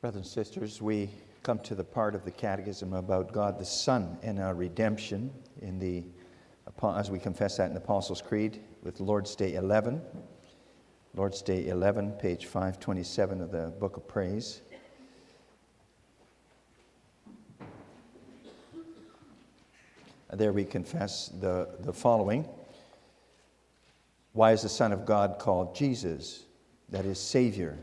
Brothers 0.00 0.16
and 0.16 0.26
sisters, 0.26 0.80
we 0.80 1.10
come 1.42 1.58
to 1.58 1.74
the 1.74 1.84
part 1.84 2.14
of 2.14 2.24
the 2.24 2.30
Catechism 2.30 2.94
about 2.94 3.34
God 3.34 3.58
the 3.58 3.66
Son 3.66 4.16
and 4.22 4.38
our 4.38 4.54
redemption 4.54 5.30
in 5.60 5.78
the, 5.78 6.04
as 6.96 7.10
we 7.10 7.18
confess 7.18 7.58
that 7.58 7.66
in 7.66 7.74
the 7.74 7.80
Apostles' 7.80 8.22
Creed 8.22 8.62
with 8.82 8.98
Lord's 8.98 9.36
Day 9.36 9.56
11. 9.56 10.00
Lord's 11.14 11.42
Day 11.42 11.68
11, 11.68 12.12
page 12.12 12.46
527 12.46 13.42
of 13.42 13.50
the 13.50 13.74
Book 13.78 13.98
of 13.98 14.08
Praise. 14.08 14.62
There 20.32 20.54
we 20.54 20.64
confess 20.64 21.28
the, 21.28 21.68
the 21.80 21.92
following 21.92 22.48
Why 24.32 24.52
is 24.52 24.62
the 24.62 24.70
Son 24.70 24.92
of 24.92 25.04
God 25.04 25.38
called 25.38 25.74
Jesus? 25.76 26.44
That 26.88 27.04
is, 27.04 27.20
Savior 27.20 27.78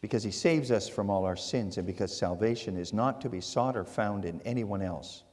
because 0.00 0.22
he 0.22 0.30
saves 0.30 0.70
us 0.70 0.88
from 0.88 1.10
all 1.10 1.24
our 1.24 1.36
sins 1.36 1.76
and 1.76 1.86
because 1.86 2.16
salvation 2.16 2.76
is 2.76 2.92
not 2.92 3.20
to 3.20 3.28
be 3.28 3.40
sought 3.40 3.76
or 3.76 3.84
found 3.84 4.24
in 4.24 4.40
anyone 4.42 4.82
else. 4.82 5.24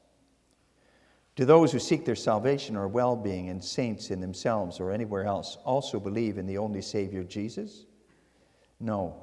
Do 1.35 1.45
those 1.45 1.71
who 1.71 1.79
seek 1.79 2.03
their 2.03 2.15
salvation 2.15 2.75
or 2.75 2.87
well 2.87 3.15
being 3.15 3.47
in 3.47 3.61
saints 3.61 4.09
in 4.09 4.19
themselves 4.19 4.79
or 4.79 4.91
anywhere 4.91 5.23
else 5.23 5.57
also 5.63 5.99
believe 5.99 6.37
in 6.37 6.47
the 6.47 6.57
only 6.57 6.81
Savior 6.81 7.23
Jesus? 7.23 7.85
No. 8.79 9.15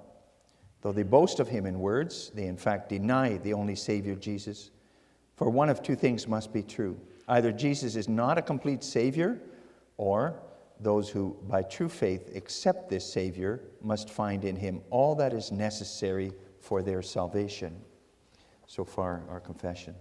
Though 0.80 0.92
they 0.92 1.02
boast 1.02 1.40
of 1.40 1.48
him 1.48 1.66
in 1.66 1.80
words, 1.80 2.30
they 2.34 2.46
in 2.46 2.56
fact 2.56 2.88
deny 2.88 3.38
the 3.38 3.52
only 3.52 3.74
Savior 3.74 4.14
Jesus. 4.14 4.70
For 5.36 5.50
one 5.50 5.68
of 5.68 5.82
two 5.82 5.96
things 5.96 6.28
must 6.28 6.52
be 6.52 6.62
true 6.62 6.98
either 7.26 7.50
Jesus 7.52 7.96
is 7.96 8.08
not 8.08 8.38
a 8.38 8.42
complete 8.42 8.84
Savior, 8.84 9.40
or 9.96 10.40
those 10.80 11.08
who, 11.08 11.36
by 11.48 11.62
true 11.62 11.88
faith, 11.88 12.34
accept 12.34 12.90
this 12.90 13.10
Savior 13.10 13.60
must 13.80 14.10
find 14.10 14.44
in 14.44 14.56
him 14.56 14.80
all 14.90 15.14
that 15.14 15.32
is 15.32 15.52
necessary 15.52 16.32
for 16.60 16.82
their 16.82 17.02
salvation. 17.02 17.80
So 18.66 18.84
far, 18.84 19.22
our 19.28 19.40
confession. 19.40 19.94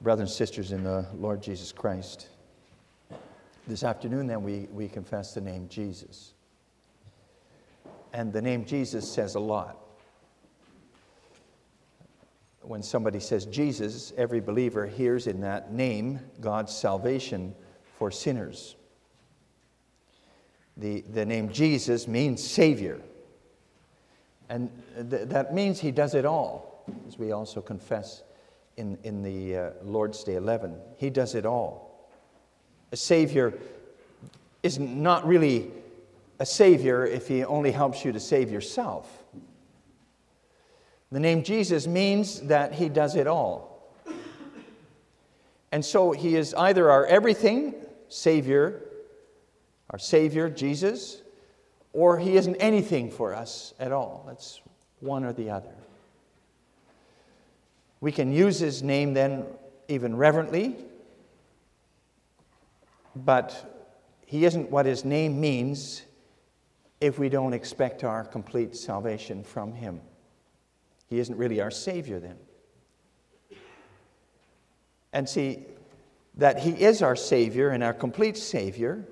Brothers 0.00 0.28
and 0.28 0.36
sisters 0.36 0.72
in 0.72 0.84
the 0.84 1.06
Lord 1.14 1.42
Jesus 1.42 1.72
Christ, 1.72 2.28
this 3.66 3.82
afternoon, 3.82 4.26
then, 4.26 4.42
we, 4.42 4.68
we 4.72 4.88
confess 4.88 5.34
the 5.34 5.40
name 5.40 5.68
Jesus. 5.68 6.32
And 8.14 8.32
the 8.32 8.40
name 8.40 8.64
Jesus 8.64 9.10
says 9.10 9.34
a 9.34 9.40
lot 9.40 9.87
when 12.68 12.82
somebody 12.82 13.18
says 13.18 13.46
Jesus, 13.46 14.12
every 14.18 14.40
believer 14.40 14.86
hears 14.86 15.26
in 15.26 15.40
that 15.40 15.72
name 15.72 16.20
God's 16.38 16.74
salvation 16.74 17.54
for 17.96 18.10
sinners. 18.10 18.76
The, 20.76 21.00
the 21.00 21.24
name 21.24 21.50
Jesus 21.50 22.06
means 22.06 22.44
Savior. 22.44 23.00
And 24.50 24.70
th- 25.10 25.28
that 25.28 25.54
means 25.54 25.80
He 25.80 25.90
does 25.90 26.14
it 26.14 26.26
all, 26.26 26.84
as 27.08 27.18
we 27.18 27.32
also 27.32 27.62
confess 27.62 28.22
in, 28.76 28.98
in 29.02 29.22
the 29.22 29.56
uh, 29.56 29.70
Lord's 29.82 30.22
Day 30.22 30.36
11. 30.36 30.76
He 30.98 31.08
does 31.08 31.34
it 31.34 31.46
all. 31.46 32.10
A 32.92 32.96
Savior 32.96 33.54
is 34.62 34.78
not 34.78 35.26
really 35.26 35.70
a 36.38 36.46
Savior 36.46 37.06
if 37.06 37.28
He 37.28 37.44
only 37.44 37.72
helps 37.72 38.04
you 38.04 38.12
to 38.12 38.20
save 38.20 38.50
yourself. 38.50 39.17
The 41.10 41.20
name 41.20 41.42
Jesus 41.42 41.86
means 41.86 42.40
that 42.42 42.74
he 42.74 42.88
does 42.88 43.16
it 43.16 43.26
all. 43.26 43.94
And 45.72 45.84
so 45.84 46.12
he 46.12 46.36
is 46.36 46.54
either 46.54 46.90
our 46.90 47.06
everything, 47.06 47.74
Savior, 48.08 48.82
our 49.90 49.98
Savior, 49.98 50.48
Jesus, 50.48 51.22
or 51.92 52.18
he 52.18 52.36
isn't 52.36 52.56
anything 52.56 53.10
for 53.10 53.34
us 53.34 53.74
at 53.78 53.92
all. 53.92 54.24
That's 54.26 54.60
one 55.00 55.24
or 55.24 55.32
the 55.32 55.50
other. 55.50 55.74
We 58.00 58.12
can 58.12 58.32
use 58.32 58.58
his 58.58 58.82
name 58.82 59.14
then 59.14 59.44
even 59.88 60.16
reverently, 60.16 60.76
but 63.16 63.88
he 64.26 64.44
isn't 64.44 64.70
what 64.70 64.86
his 64.86 65.04
name 65.04 65.40
means 65.40 66.02
if 67.00 67.18
we 67.18 67.28
don't 67.28 67.54
expect 67.54 68.04
our 68.04 68.24
complete 68.24 68.76
salvation 68.76 69.42
from 69.42 69.72
him. 69.72 70.00
He 71.08 71.18
isn't 71.18 71.36
really 71.36 71.60
our 71.60 71.70
Savior 71.70 72.20
then. 72.20 72.36
And 75.12 75.28
see, 75.28 75.64
that 76.36 76.60
He 76.60 76.70
is 76.70 77.02
our 77.02 77.16
Savior 77.16 77.70
and 77.70 77.82
our 77.82 77.92
complete 77.92 78.36
Savior 78.36 79.06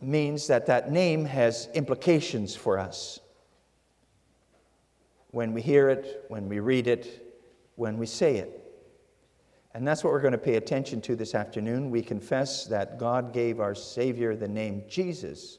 means 0.00 0.46
that 0.48 0.66
that 0.66 0.90
name 0.90 1.24
has 1.24 1.68
implications 1.74 2.54
for 2.54 2.78
us. 2.78 3.20
When 5.30 5.52
we 5.52 5.62
hear 5.62 5.88
it, 5.88 6.24
when 6.28 6.48
we 6.48 6.60
read 6.60 6.86
it, 6.86 7.22
when 7.76 7.96
we 7.98 8.06
say 8.06 8.36
it. 8.36 8.62
And 9.74 9.86
that's 9.86 10.02
what 10.02 10.12
we're 10.12 10.20
going 10.20 10.32
to 10.32 10.38
pay 10.38 10.56
attention 10.56 11.00
to 11.02 11.16
this 11.16 11.34
afternoon. 11.34 11.90
We 11.90 12.02
confess 12.02 12.64
that 12.66 12.98
God 12.98 13.32
gave 13.32 13.60
our 13.60 13.74
Savior 13.74 14.34
the 14.34 14.48
name 14.48 14.84
Jesus 14.88 15.58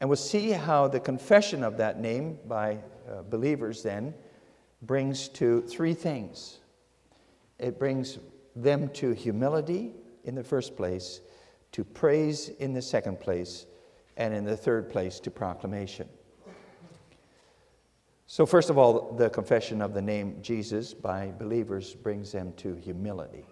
and 0.00 0.08
we'll 0.08 0.16
see 0.16 0.50
how 0.50 0.88
the 0.88 1.00
confession 1.00 1.64
of 1.64 1.76
that 1.78 2.00
name 2.00 2.38
by 2.46 2.78
uh, 3.08 3.22
believers 3.22 3.82
then 3.82 4.14
brings 4.82 5.28
to 5.28 5.62
three 5.62 5.94
things. 5.94 6.58
It 7.58 7.78
brings 7.78 8.18
them 8.54 8.90
to 8.90 9.12
humility 9.12 9.92
in 10.24 10.34
the 10.34 10.44
first 10.44 10.76
place, 10.76 11.20
to 11.72 11.84
praise 11.84 12.48
in 12.48 12.74
the 12.74 12.82
second 12.82 13.20
place, 13.20 13.66
and 14.16 14.34
in 14.34 14.44
the 14.44 14.56
third 14.56 14.90
place, 14.90 15.20
to 15.20 15.30
proclamation. 15.30 16.08
So, 18.26 18.44
first 18.44 18.70
of 18.70 18.76
all, 18.76 19.12
the 19.12 19.30
confession 19.30 19.80
of 19.80 19.94
the 19.94 20.02
name 20.02 20.38
Jesus 20.42 20.92
by 20.92 21.32
believers 21.38 21.94
brings 21.94 22.32
them 22.32 22.52
to 22.56 22.74
humility. 22.74 23.46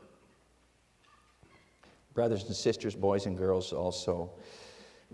Brothers 2.12 2.44
and 2.44 2.56
sisters, 2.56 2.94
boys 2.94 3.26
and 3.26 3.38
girls 3.38 3.72
also. 3.72 4.30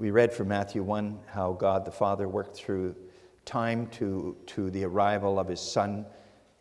We 0.01 0.11
read 0.11 0.33
from 0.33 0.49
Matthew 0.49 0.83
1 0.83 1.19
how 1.27 1.53
God 1.53 1.85
the 1.85 1.91
Father 1.91 2.27
worked 2.27 2.57
through 2.57 2.97
time 3.45 3.87
to, 3.89 4.35
to 4.47 4.71
the 4.71 4.85
arrival 4.85 5.39
of 5.39 5.47
his 5.47 5.61
Son 5.61 6.07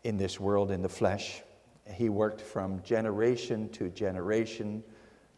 in 0.04 0.18
this 0.18 0.38
world 0.38 0.70
in 0.70 0.82
the 0.82 0.90
flesh. 0.90 1.40
He 1.90 2.10
worked 2.10 2.42
from 2.42 2.82
generation 2.82 3.70
to 3.70 3.88
generation 3.88 4.84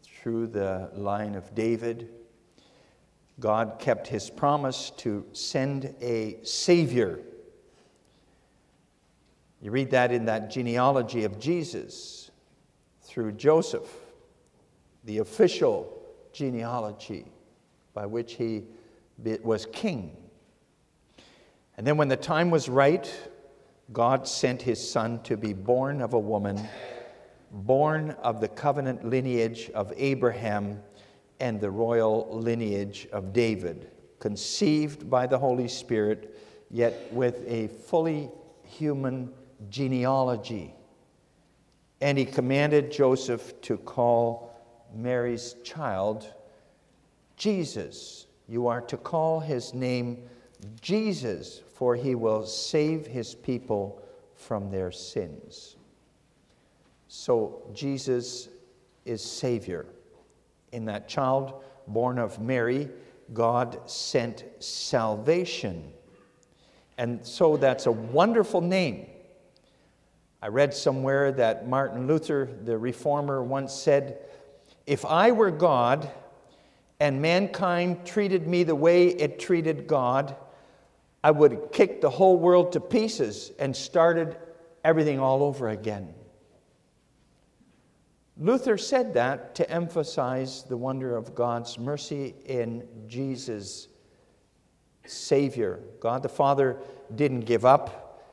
through 0.03 0.47
the 0.47 0.91
line 0.93 1.33
of 1.33 1.55
David. 1.55 2.09
God 3.39 3.77
kept 3.79 4.07
his 4.07 4.29
promise 4.29 4.89
to 4.97 5.25
send 5.31 5.95
a 6.01 6.43
Savior. 6.43 7.21
You 9.61 9.71
read 9.71 9.91
that 9.91 10.11
in 10.11 10.25
that 10.25 10.51
genealogy 10.51 11.23
of 11.23 11.39
Jesus 11.39 12.31
through 13.01 13.31
Joseph, 13.31 13.87
the 15.05 15.19
official 15.19 16.03
genealogy 16.33 17.27
by 17.93 18.05
which 18.05 18.35
he 18.35 18.63
was 19.43 19.65
king. 19.71 20.17
And 21.77 21.87
then, 21.87 21.97
when 21.97 22.07
the 22.07 22.17
time 22.17 22.51
was 22.51 22.69
right, 22.69 23.11
God 23.91 24.27
sent 24.27 24.61
his 24.61 24.87
son 24.87 25.21
to 25.23 25.35
be 25.37 25.53
born 25.53 26.01
of 26.01 26.13
a 26.13 26.19
woman, 26.19 26.59
born 27.51 28.11
of 28.21 28.41
the 28.41 28.47
covenant 28.47 29.05
lineage 29.05 29.69
of 29.71 29.91
Abraham 29.97 30.81
and 31.39 31.59
the 31.59 31.71
royal 31.71 32.27
lineage 32.31 33.07
of 33.11 33.33
David, 33.33 33.91
conceived 34.19 35.09
by 35.09 35.27
the 35.27 35.37
Holy 35.37 35.67
Spirit, 35.67 36.37
yet 36.69 37.11
with 37.11 37.43
a 37.47 37.67
fully 37.67 38.29
human 38.63 39.31
genealogy. 39.69 40.73
And 42.01 42.17
he 42.17 42.25
commanded 42.25 42.91
Joseph 42.91 43.59
to 43.61 43.77
call 43.77 44.53
Mary's 44.93 45.55
child 45.63 46.33
Jesus. 47.43 48.27
You 48.47 48.67
are 48.67 48.79
to 48.79 48.95
call 48.95 49.41
his 49.41 49.73
name 49.73 50.23
Jesus, 50.79 51.61
for 51.73 51.93
he 51.93 52.15
will 52.15 52.45
save 52.45 53.05
his 53.05 53.35
people 53.35 54.01
from 54.33 54.71
their 54.71 54.93
sins. 54.93 55.75
So, 57.09 57.61
Jesus 57.73 58.47
is 59.03 59.21
Savior. 59.21 59.85
In 60.71 60.85
that 60.85 61.09
child 61.09 61.61
born 61.85 62.17
of 62.17 62.39
Mary, 62.39 62.89
God 63.33 63.89
sent 63.89 64.45
salvation. 64.59 65.91
And 66.97 67.27
so 67.27 67.57
that's 67.57 67.87
a 67.87 67.91
wonderful 67.91 68.61
name. 68.61 69.07
I 70.41 70.47
read 70.47 70.73
somewhere 70.73 71.33
that 71.33 71.67
Martin 71.67 72.07
Luther, 72.07 72.47
the 72.63 72.77
reformer, 72.77 73.43
once 73.43 73.73
said, 73.73 74.19
If 74.87 75.03
I 75.03 75.31
were 75.31 75.51
God, 75.51 76.09
and 77.03 77.21
mankind 77.21 78.05
treated 78.05 78.47
me 78.47 78.63
the 78.63 78.73
way 78.73 79.07
it 79.09 79.37
treated 79.37 79.87
God, 79.87 80.37
I 81.21 81.31
would 81.31 81.51
have 81.51 81.71
kicked 81.73 81.99
the 81.99 82.09
whole 82.09 82.37
world 82.37 82.71
to 82.71 82.79
pieces 82.79 83.51
and 83.59 83.75
started 83.75 84.37
everything 84.85 85.19
all 85.19 85.43
over 85.43 85.67
again. 85.67 86.13
Luther 88.37 88.77
said 88.77 89.15
that 89.15 89.53
to 89.55 89.69
emphasize 89.69 90.63
the 90.63 90.77
wonder 90.77 91.17
of 91.17 91.35
God's 91.35 91.77
mercy 91.77 92.35
in 92.45 92.87
Jesus, 93.05 93.89
Savior. 95.05 95.81
God 95.99 96.23
the 96.23 96.29
Father 96.29 96.77
didn't 97.13 97.41
give 97.41 97.65
up 97.65 98.23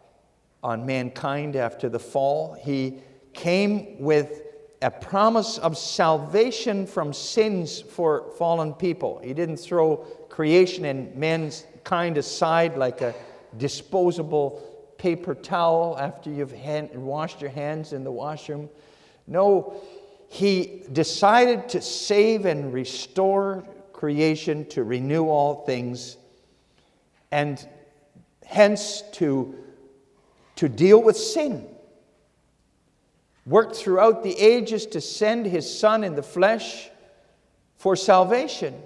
on 0.63 0.87
mankind 0.87 1.57
after 1.57 1.89
the 1.89 1.99
fall, 1.99 2.55
He 2.55 3.01
came 3.33 4.01
with 4.01 4.43
a 4.83 4.91
promise 4.91 5.59
of 5.59 5.77
salvation 5.77 6.87
from 6.87 7.13
sins 7.13 7.81
for 7.81 8.31
fallen 8.39 8.73
people. 8.73 9.21
He 9.23 9.35
didn't 9.35 9.59
throw 9.59 9.99
creation 10.29 10.87
and 10.87 11.15
mankind 11.15 12.17
aside 12.17 12.77
like 12.77 13.03
a 13.03 13.15
disposable 13.59 14.63
paper 14.97 15.35
towel 15.35 15.99
after 15.99 16.31
you've 16.31 16.53
hand, 16.53 16.91
washed 16.95 17.41
your 17.41 17.51
hands 17.51 17.93
in 17.93 18.05
the 18.05 18.13
washroom. 18.13 18.71
No, 19.27 19.75
he 20.29 20.85
decided 20.93 21.69
to 21.71 21.81
save 21.81 22.47
and 22.47 22.73
restore 22.73 23.67
creation, 23.93 24.65
to 24.67 24.83
renew 24.83 25.27
all 25.27 25.67
things, 25.67 26.17
and 27.31 27.67
hence 28.47 29.03
to, 29.13 29.55
to 30.57 30.69
deal 30.69 31.03
with 31.03 31.17
sin. 31.17 31.67
Worked 33.47 33.77
throughout 33.77 34.23
the 34.23 34.39
ages 34.39 34.87
to 34.87 35.01
send 35.01 35.47
his 35.47 35.79
Son 35.79 36.05
in 36.05 36.15
the 36.15 36.23
flesh 36.23 36.91
for 37.77 37.97
salvation. 37.97 38.81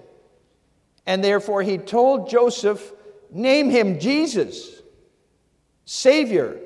And 1.06 1.22
therefore, 1.22 1.62
he 1.62 1.78
told 1.78 2.30
Joseph, 2.30 2.92
Name 3.30 3.68
him 3.68 3.98
Jesus, 3.98 4.80
Savior. 5.84 6.60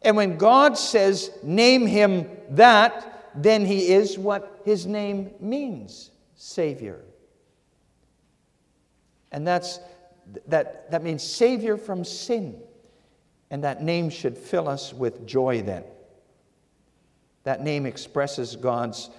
And 0.00 0.16
when 0.16 0.38
God 0.38 0.78
says, 0.78 1.30
Name 1.42 1.86
him 1.86 2.28
that, 2.50 3.30
then 3.34 3.64
he 3.64 3.92
is 3.92 4.18
what 4.18 4.62
his 4.64 4.86
name 4.86 5.32
means 5.38 6.10
Savior. 6.34 7.00
And 9.30 9.46
that's, 9.46 9.80
that, 10.46 10.90
that 10.90 11.02
means 11.02 11.22
Savior 11.22 11.76
from 11.76 12.04
sin. 12.04 12.60
And 13.50 13.64
that 13.64 13.82
name 13.82 14.10
should 14.10 14.36
fill 14.36 14.68
us 14.68 14.92
with 14.92 15.26
joy 15.26 15.62
then. 15.62 15.84
That 17.44 17.62
name 17.62 17.86
expresses 17.86 18.56
God's 18.56 19.10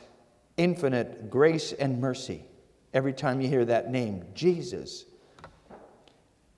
infinite 0.58 1.30
grace 1.30 1.74
and 1.74 2.00
mercy. 2.00 2.46
Every 2.94 3.14
time 3.14 3.42
you 3.42 3.48
hear 3.48 3.66
that 3.66 3.92
name, 3.92 4.24
Jesus. 4.34 5.06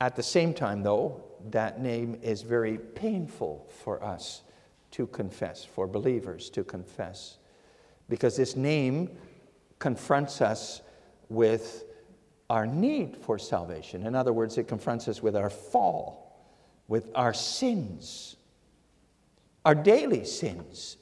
At 0.01 0.15
the 0.15 0.23
same 0.23 0.53
time, 0.53 0.83
though, 0.83 1.23
that 1.51 1.81
name 1.81 2.19
is 2.21 2.41
very 2.41 2.77
painful 2.77 3.67
for 3.83 4.03
us 4.03 4.41
to 4.91 5.07
confess, 5.07 5.63
for 5.63 5.87
believers 5.87 6.49
to 6.51 6.63
confess, 6.63 7.37
because 8.09 8.35
this 8.35 8.55
name 8.55 9.09
confronts 9.79 10.41
us 10.41 10.81
with 11.29 11.85
our 12.49 12.67
need 12.67 13.17
for 13.17 13.39
salvation. 13.39 14.05
In 14.05 14.15
other 14.15 14.33
words, 14.33 14.57
it 14.57 14.67
confronts 14.67 15.07
us 15.07 15.21
with 15.21 15.35
our 15.35 15.49
fall, 15.49 16.47
with 16.87 17.09
our 17.15 17.33
sins, 17.33 18.35
our 19.65 19.75
daily 19.75 20.25
sins. 20.25 20.97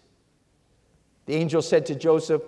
The 1.26 1.36
angel 1.36 1.62
said 1.62 1.86
to 1.88 1.96
Joseph, 1.96 2.42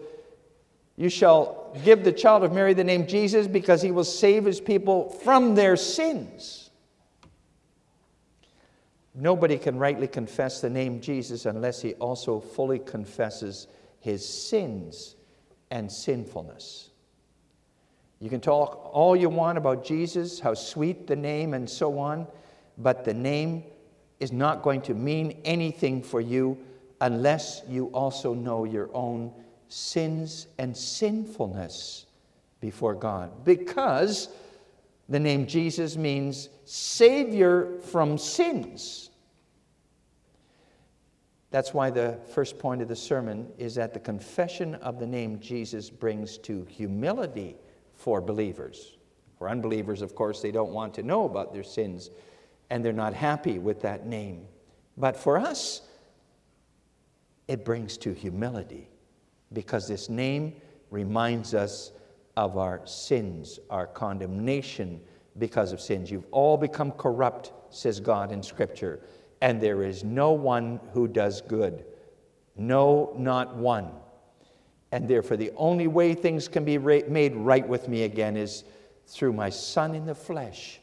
You 0.98 1.10
shall 1.10 1.78
give 1.84 2.04
the 2.04 2.12
child 2.12 2.44
of 2.44 2.52
Mary 2.52 2.74
the 2.74 2.84
name 2.84 3.08
Jesus 3.08 3.48
because 3.48 3.82
he 3.82 3.92
will 3.92 4.04
save 4.04 4.46
his 4.46 4.60
people 4.60 5.10
from 5.24 5.56
their 5.56 5.76
sins. 5.76 6.70
Nobody 9.14 9.58
can 9.58 9.78
rightly 9.78 10.08
confess 10.08 10.60
the 10.60 10.70
name 10.70 11.00
Jesus 11.00 11.46
unless 11.46 11.82
he 11.82 11.94
also 11.94 12.42
fully 12.42 12.80
confesses 12.80 13.68
his 14.02 14.28
sins 14.28 15.16
and 15.72 15.90
sinfulness. 15.90 16.90
You 18.20 18.30
can 18.30 18.42
talk 18.42 18.90
all 18.94 19.16
you 19.16 19.30
want 19.30 19.58
about 19.58 19.86
Jesus, 19.86 20.40
how 20.40 20.54
sweet 20.54 21.08
the 21.08 21.16
name, 21.16 21.54
and 21.54 21.70
so 21.70 21.98
on, 21.98 22.28
but 22.78 23.06
the 23.06 23.14
name 23.14 23.64
is 24.20 24.32
not 24.32 24.64
going 24.64 24.82
to 24.82 24.94
mean 24.94 25.42
anything 25.46 26.04
for 26.04 26.20
you 26.20 26.58
unless 27.02 27.62
you 27.68 27.88
also 27.88 28.34
know 28.34 28.64
your 28.64 28.90
own 28.94 29.32
sins 29.68 30.48
and 30.58 30.76
sinfulness 30.76 32.06
before 32.60 32.96
God. 32.96 33.44
Because 33.44 34.30
the 35.10 35.20
name 35.20 35.46
Jesus 35.46 35.98
means 35.98 36.50
Savior 36.66 37.80
from 37.82 38.18
sins. 38.18 39.10
That's 41.52 41.74
why 41.74 41.90
the 41.90 42.18
first 42.34 42.60
point 42.60 42.82
of 42.82 42.88
the 42.88 42.96
sermon 42.96 43.48
is 43.58 43.76
that 43.76 43.94
the 43.94 44.00
confession 44.00 44.76
of 44.76 45.00
the 45.00 45.08
name 45.08 45.40
Jesus 45.40 45.90
brings 45.90 46.38
to 46.40 46.66
humility 46.66 47.56
for 47.94 48.20
believers. 48.20 48.98
For 49.38 49.50
unbelievers, 49.50 50.02
of 50.02 50.16
course, 50.16 50.42
they 50.42 50.52
don't 50.52 50.72
want 50.72 50.94
to 50.96 51.04
know 51.04 51.26
about 51.26 51.54
their 51.54 51.64
sins 51.64 52.10
and 52.70 52.84
they're 52.84 52.94
not 52.94 53.14
happy 53.14 53.60
with 53.60 53.82
that 53.82 54.06
name. 54.06 54.48
But 54.98 55.16
for 55.16 55.38
us, 55.38 55.82
it 57.48 57.64
brings 57.64 57.98
to 57.98 58.14
humility 58.14 58.90
because 59.54 59.88
this 59.88 60.10
name 60.10 60.54
reminds 60.90 61.54
us 61.54 61.92
of 62.38 62.58
our 62.58 62.82
sins, 62.86 63.60
our 63.70 63.88
condemnation 63.88 65.02
because 65.38 65.72
of 65.72 65.82
sins. 65.82 66.12
You've 66.12 66.28
all 66.32 66.58
become 66.58 66.92
corrupt, 66.92 67.54
says 67.70 68.00
God 68.00 68.32
in 68.32 68.42
Scripture, 68.42 69.02
and 69.42 69.62
there 69.62 69.84
is 69.84 70.04
no 70.04 70.32
one 70.32 70.80
who 70.94 71.08
does 71.08 71.42
good. 71.42 71.86
No, 72.56 73.14
not 73.18 73.56
one. 73.56 73.92
And 74.92 75.08
therefore, 75.08 75.38
the 75.38 75.52
only 75.58 75.88
way 75.88 76.14
things 76.14 76.48
can 76.48 76.64
be 76.64 76.78
made 76.78 77.36
right 77.36 77.68
with 77.68 77.90
me 77.90 78.04
again 78.04 78.38
is 78.38 78.64
through 79.08 79.34
my 79.34 79.50
Son 79.50 79.94
in 79.94 80.06
the 80.06 80.16
flesh, 80.16 80.80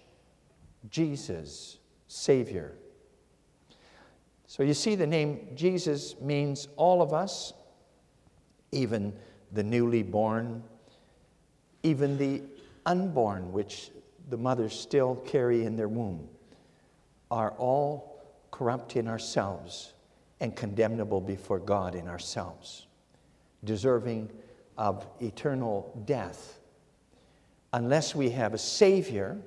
Jesus, 0.91 1.79
Savior. 2.09 2.77
So 4.53 4.63
you 4.63 4.75
see, 4.75 4.97
the 4.97 5.07
name 5.07 5.49
Jesus 5.55 6.15
means 6.21 6.69
all 6.77 7.01
of 7.01 7.15
us, 7.15 7.55
even 8.71 9.15
the 9.51 9.63
newly 9.63 10.03
born, 10.03 10.63
even 11.83 12.19
the 12.19 12.43
unborn, 12.85 13.51
which 13.51 13.93
the 14.29 14.37
mothers 14.37 14.79
still 14.79 15.17
carry 15.25 15.65
in 15.65 15.75
their 15.75 15.89
womb, 15.89 16.29
are 17.31 17.53
all 17.53 18.23
corrupt 18.51 18.95
in 18.97 19.09
ourselves 19.09 19.95
and 20.41 20.55
condemnable 20.55 21.23
before 21.23 21.59
God 21.59 21.95
in 21.95 22.07
ourselves, 22.07 22.89
deserving 23.65 24.29
of 24.77 25.07
eternal 25.23 25.99
death. 26.05 26.59
Unless 27.73 28.15
we 28.15 28.29
have 28.29 28.53
a 28.53 28.59
Savior, 28.59 29.39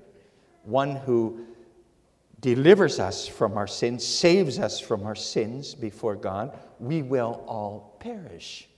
one 0.64 0.96
who 0.96 1.46
delivers 2.46 3.00
us 3.00 3.28
from 3.28 3.58
our 3.58 3.66
sins, 3.66 4.06
saves 4.06 4.60
us 4.60 4.80
from 4.80 5.04
our 5.04 5.16
sins 5.16 5.74
before 5.74 6.16
God, 6.16 6.56
we 6.80 7.02
will 7.02 7.44
all 7.48 7.98
perish. 8.00 8.70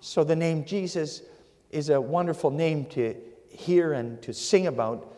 So 0.00 0.22
the 0.22 0.36
name 0.36 0.66
Jesus 0.66 1.22
is 1.70 1.88
a 1.88 1.98
wonderful 1.98 2.50
name 2.50 2.84
to 2.90 3.16
hear 3.48 3.94
and 3.94 4.20
to 4.20 4.34
sing 4.34 4.66
about, 4.66 5.16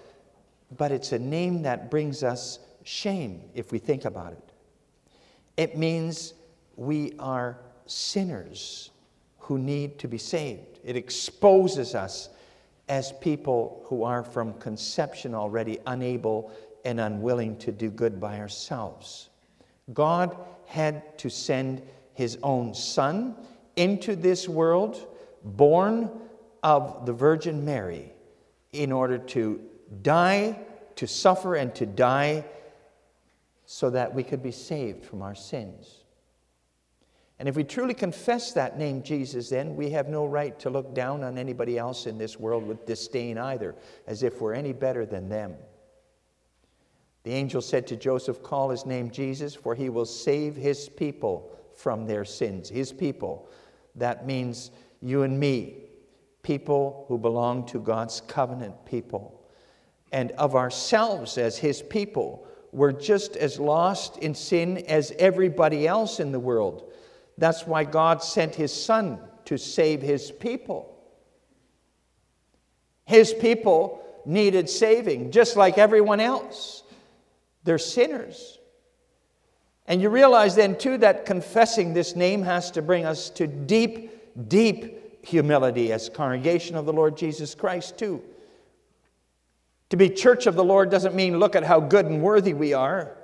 but 0.76 0.92
it's 0.92 1.10
a 1.10 1.18
name 1.18 1.62
that 1.62 1.90
brings 1.90 2.22
us 2.22 2.60
shame 2.84 3.42
if 3.52 3.72
we 3.72 3.80
think 3.80 4.04
about 4.04 4.34
it. 4.34 4.52
It 5.56 5.76
means 5.76 6.34
we 6.76 7.14
are 7.18 7.58
sinners 7.86 8.90
who 9.40 9.58
need 9.58 9.98
to 9.98 10.06
be 10.06 10.18
saved. 10.18 10.78
It 10.84 10.94
exposes 10.94 11.96
us 11.96 12.28
as 12.88 13.10
people 13.14 13.82
who 13.86 14.04
are 14.04 14.22
from 14.22 14.54
conception 14.54 15.34
already 15.34 15.80
unable 15.86 16.52
and 16.86 17.00
unwilling 17.00 17.56
to 17.58 17.72
do 17.72 17.90
good 17.90 18.20
by 18.20 18.38
ourselves. 18.38 19.28
God 19.92 20.36
had 20.66 21.18
to 21.18 21.28
send 21.28 21.82
his 22.14 22.38
own 22.44 22.74
Son 22.74 23.34
into 23.74 24.14
this 24.14 24.48
world, 24.48 25.04
born 25.42 26.10
of 26.62 27.04
the 27.04 27.12
Virgin 27.12 27.64
Mary, 27.64 28.12
in 28.72 28.92
order 28.92 29.18
to 29.18 29.60
die, 30.02 30.58
to 30.94 31.08
suffer, 31.08 31.56
and 31.56 31.74
to 31.74 31.86
die 31.86 32.44
so 33.64 33.90
that 33.90 34.14
we 34.14 34.22
could 34.22 34.42
be 34.42 34.52
saved 34.52 35.04
from 35.04 35.22
our 35.22 35.34
sins. 35.34 36.04
And 37.40 37.48
if 37.48 37.56
we 37.56 37.64
truly 37.64 37.94
confess 37.94 38.52
that 38.52 38.78
name, 38.78 39.02
Jesus, 39.02 39.50
then 39.50 39.74
we 39.74 39.90
have 39.90 40.08
no 40.08 40.24
right 40.24 40.56
to 40.60 40.70
look 40.70 40.94
down 40.94 41.24
on 41.24 41.36
anybody 41.36 41.78
else 41.78 42.06
in 42.06 42.16
this 42.16 42.38
world 42.38 42.66
with 42.66 42.86
disdain 42.86 43.38
either, 43.38 43.74
as 44.06 44.22
if 44.22 44.40
we're 44.40 44.54
any 44.54 44.72
better 44.72 45.04
than 45.04 45.28
them. 45.28 45.56
The 47.26 47.34
angel 47.34 47.60
said 47.60 47.88
to 47.88 47.96
Joseph, 47.96 48.40
Call 48.40 48.70
his 48.70 48.86
name 48.86 49.10
Jesus, 49.10 49.52
for 49.52 49.74
he 49.74 49.88
will 49.88 50.06
save 50.06 50.54
his 50.54 50.88
people 50.88 51.50
from 51.74 52.06
their 52.06 52.24
sins. 52.24 52.68
His 52.68 52.92
people. 52.92 53.48
That 53.96 54.28
means 54.28 54.70
you 55.00 55.24
and 55.24 55.40
me, 55.40 55.88
people 56.44 57.04
who 57.08 57.18
belong 57.18 57.66
to 57.66 57.80
God's 57.80 58.20
covenant 58.28 58.86
people. 58.86 59.44
And 60.12 60.30
of 60.38 60.54
ourselves 60.54 61.36
as 61.36 61.58
his 61.58 61.82
people, 61.82 62.46
we're 62.70 62.92
just 62.92 63.34
as 63.34 63.58
lost 63.58 64.18
in 64.18 64.32
sin 64.32 64.84
as 64.86 65.12
everybody 65.18 65.84
else 65.88 66.20
in 66.20 66.30
the 66.30 66.38
world. 66.38 66.92
That's 67.38 67.66
why 67.66 67.82
God 67.82 68.22
sent 68.22 68.54
his 68.54 68.72
son 68.72 69.18
to 69.46 69.58
save 69.58 70.00
his 70.00 70.30
people. 70.30 70.96
His 73.04 73.34
people 73.34 74.00
needed 74.24 74.70
saving, 74.70 75.32
just 75.32 75.56
like 75.56 75.76
everyone 75.76 76.20
else. 76.20 76.84
They're 77.66 77.78
sinners. 77.78 78.58
And 79.86 80.00
you 80.00 80.08
realize 80.08 80.54
then, 80.54 80.78
too, 80.78 80.98
that 80.98 81.26
confessing 81.26 81.92
this 81.92 82.16
name 82.16 82.42
has 82.42 82.70
to 82.72 82.82
bring 82.82 83.04
us 83.04 83.28
to 83.30 83.46
deep, 83.46 84.48
deep 84.48 85.26
humility 85.26 85.92
as 85.92 86.08
congregation 86.08 86.76
of 86.76 86.86
the 86.86 86.92
Lord 86.92 87.16
Jesus 87.16 87.54
Christ, 87.54 87.98
too. 87.98 88.22
To 89.90 89.96
be 89.96 90.08
church 90.08 90.46
of 90.46 90.54
the 90.54 90.64
Lord 90.64 90.90
doesn't 90.90 91.14
mean 91.14 91.38
look 91.38 91.54
at 91.54 91.64
how 91.64 91.80
good 91.80 92.06
and 92.06 92.22
worthy 92.22 92.54
we 92.54 92.72
are. 92.72 93.16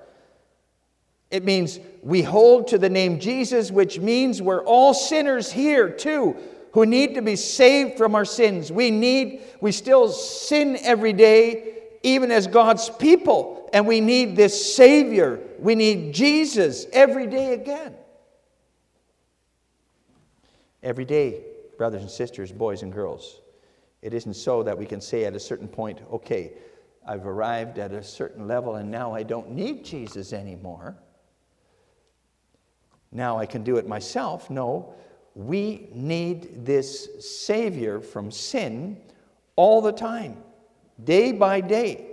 It 1.31 1.45
means 1.45 1.81
we 2.03 2.23
hold 2.23 2.69
to 2.69 2.79
the 2.79 2.91
name 2.91 3.19
Jesus, 3.19 3.71
which 3.71 3.99
means 3.99 4.43
we're 4.43 4.65
all 4.65 4.93
sinners 4.93 5.51
here, 5.51 5.89
too, 5.89 6.37
who 6.73 6.85
need 6.85 7.15
to 7.15 7.23
be 7.23 7.37
saved 7.37 7.97
from 7.97 8.15
our 8.15 8.25
sins. 8.25 8.71
We 8.73 8.91
need, 8.91 9.43
we 9.61 9.73
still 9.73 10.09
sin 10.09 10.79
every 10.83 11.13
day, 11.13 11.82
even 12.03 12.31
as 12.31 12.47
God's 12.47 12.91
people, 12.91 13.71
and 13.73 13.87
we 13.87 14.01
need 14.01 14.37
this 14.37 14.75
Savior. 14.75 15.41
We 15.59 15.75
need 15.75 16.13
Jesus 16.13 16.87
every 16.93 17.27
day 17.27 17.55
again. 17.55 17.95
Every 20.83 21.05
day, 21.05 21.45
brothers 21.79 22.03
and 22.03 22.11
sisters, 22.11 22.51
boys 22.51 22.83
and 22.83 22.93
girls. 22.93 23.41
It 24.03 24.15
isn't 24.15 24.35
so 24.35 24.65
that 24.65 24.77
we 24.77 24.85
can 24.85 25.01
say 25.01 25.25
at 25.25 25.37
a 25.37 25.41
certain 25.41 25.69
point, 25.69 26.01
okay, 26.13 26.53
I've 27.07 27.27
arrived 27.27 27.79
at 27.79 27.93
a 27.93 28.03
certain 28.03 28.49
level 28.49 28.77
and 28.77 28.91
now 28.91 29.15
I 29.15 29.23
don't 29.23 29.51
need 29.51 29.85
Jesus 29.85 30.33
anymore. 30.33 30.97
Now 33.13 33.39
I 33.39 33.47
can 33.47 33.63
do 33.63 33.77
it 33.77 33.87
myself. 33.87 34.51
No, 34.51 34.95
we 35.35 35.89
need 35.93 36.65
this 36.65 37.09
Savior 37.21 38.01
from 38.01 38.31
sin 38.31 39.01
all 39.55 39.81
the 39.81 39.93
time 39.93 40.37
day 41.05 41.33
by 41.33 41.61
day. 41.61 42.07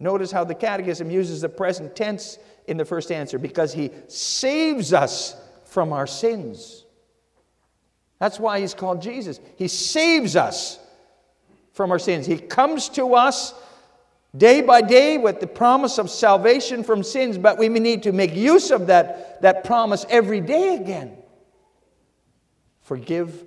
Notice 0.00 0.30
how 0.30 0.44
the 0.44 0.54
Catechism 0.54 1.10
uses 1.10 1.40
the 1.40 1.48
present 1.48 1.96
tense 1.96 2.38
in 2.66 2.76
the 2.76 2.84
first 2.84 3.10
answer 3.10 3.38
because 3.38 3.72
he 3.72 3.90
saves 4.06 4.92
us 4.92 5.34
from 5.64 5.92
our 5.92 6.06
sins. 6.06 6.84
That's 8.18 8.38
why 8.38 8.60
he's 8.60 8.74
called 8.74 9.02
Jesus. 9.02 9.40
He 9.56 9.68
saves 9.68 10.36
us 10.36 10.78
from 11.72 11.90
our 11.90 11.98
sins. 11.98 12.26
He 12.26 12.38
comes 12.38 12.88
to 12.90 13.14
us 13.14 13.54
day 14.36 14.60
by 14.60 14.82
day 14.82 15.18
with 15.18 15.40
the 15.40 15.46
promise 15.46 15.98
of 15.98 16.10
salvation 16.10 16.84
from 16.84 17.02
sins, 17.02 17.38
but 17.38 17.58
we 17.58 17.68
need 17.68 18.02
to 18.04 18.12
make 18.12 18.34
use 18.34 18.70
of 18.70 18.88
that, 18.88 19.40
that 19.42 19.64
promise 19.64 20.04
every 20.08 20.40
day 20.40 20.76
again. 20.76 21.16
Forgive 22.80 23.44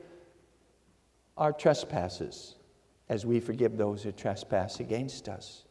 our 1.38 1.51
trespasses 1.51 2.55
as 3.12 3.25
we 3.25 3.41
forgive 3.41 3.75
those 3.75 4.01
who 4.01 4.12
trespass 4.13 4.80
against 4.80 5.27
us. 5.27 5.65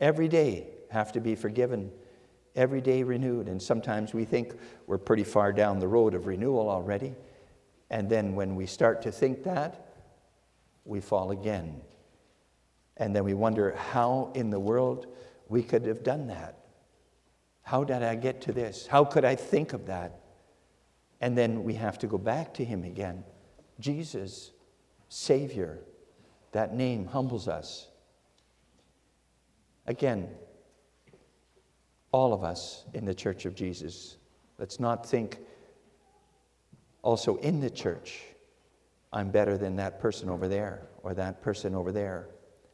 Every 0.00 0.28
day 0.28 0.68
have 0.88 1.12
to 1.12 1.20
be 1.20 1.34
forgiven, 1.34 1.92
every 2.56 2.80
day 2.80 3.02
renewed. 3.02 3.46
And 3.46 3.60
sometimes 3.60 4.14
we 4.14 4.24
think 4.24 4.54
we're 4.86 4.96
pretty 4.96 5.24
far 5.24 5.52
down 5.52 5.78
the 5.78 5.86
road 5.86 6.14
of 6.14 6.26
renewal 6.26 6.70
already. 6.70 7.14
And 7.90 8.08
then 8.08 8.34
when 8.34 8.56
we 8.56 8.64
start 8.64 9.02
to 9.02 9.12
think 9.12 9.44
that, 9.44 9.88
we 10.86 11.02
fall 11.02 11.32
again. 11.32 11.82
And 12.96 13.14
then 13.14 13.24
we 13.24 13.34
wonder 13.34 13.76
how 13.76 14.32
in 14.34 14.48
the 14.48 14.58
world 14.58 15.06
we 15.50 15.62
could 15.62 15.84
have 15.84 16.02
done 16.02 16.28
that. 16.28 16.64
How 17.60 17.84
did 17.84 18.02
I 18.02 18.14
get 18.14 18.40
to 18.42 18.52
this? 18.52 18.86
How 18.86 19.04
could 19.04 19.26
I 19.26 19.34
think 19.34 19.74
of 19.74 19.84
that? 19.84 20.18
And 21.20 21.36
then 21.36 21.62
we 21.62 21.74
have 21.74 21.98
to 21.98 22.06
go 22.06 22.16
back 22.16 22.54
to 22.54 22.64
Him 22.64 22.84
again. 22.84 23.22
Jesus 23.80 24.52
Savior. 25.10 25.80
That 26.52 26.74
name 26.74 27.04
humbles 27.04 27.48
us. 27.48 27.88
Again, 29.86 30.28
all 32.12 32.32
of 32.32 32.42
us 32.42 32.84
in 32.94 33.04
the 33.04 33.14
church 33.14 33.44
of 33.44 33.54
Jesus, 33.54 34.16
let's 34.58 34.80
not 34.80 35.06
think 35.06 35.38
also 37.02 37.36
in 37.36 37.60
the 37.60 37.70
church, 37.70 38.22
I'm 39.12 39.30
better 39.30 39.58
than 39.58 39.76
that 39.76 40.00
person 40.00 40.28
over 40.28 40.48
there 40.48 40.86
or 41.02 41.12
that 41.14 41.42
person 41.42 41.74
over 41.74 41.92
there. 41.92 42.28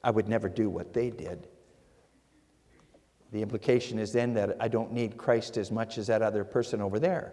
I 0.04 0.10
would 0.10 0.28
never 0.28 0.48
do 0.48 0.68
what 0.68 0.92
they 0.92 1.10
did. 1.10 1.48
The 3.32 3.40
implication 3.40 3.98
is 3.98 4.12
then 4.12 4.34
that 4.34 4.56
I 4.60 4.68
don't 4.68 4.92
need 4.92 5.16
Christ 5.16 5.56
as 5.56 5.70
much 5.70 5.96
as 5.96 6.06
that 6.08 6.22
other 6.22 6.44
person 6.44 6.82
over 6.82 6.98
there. 6.98 7.32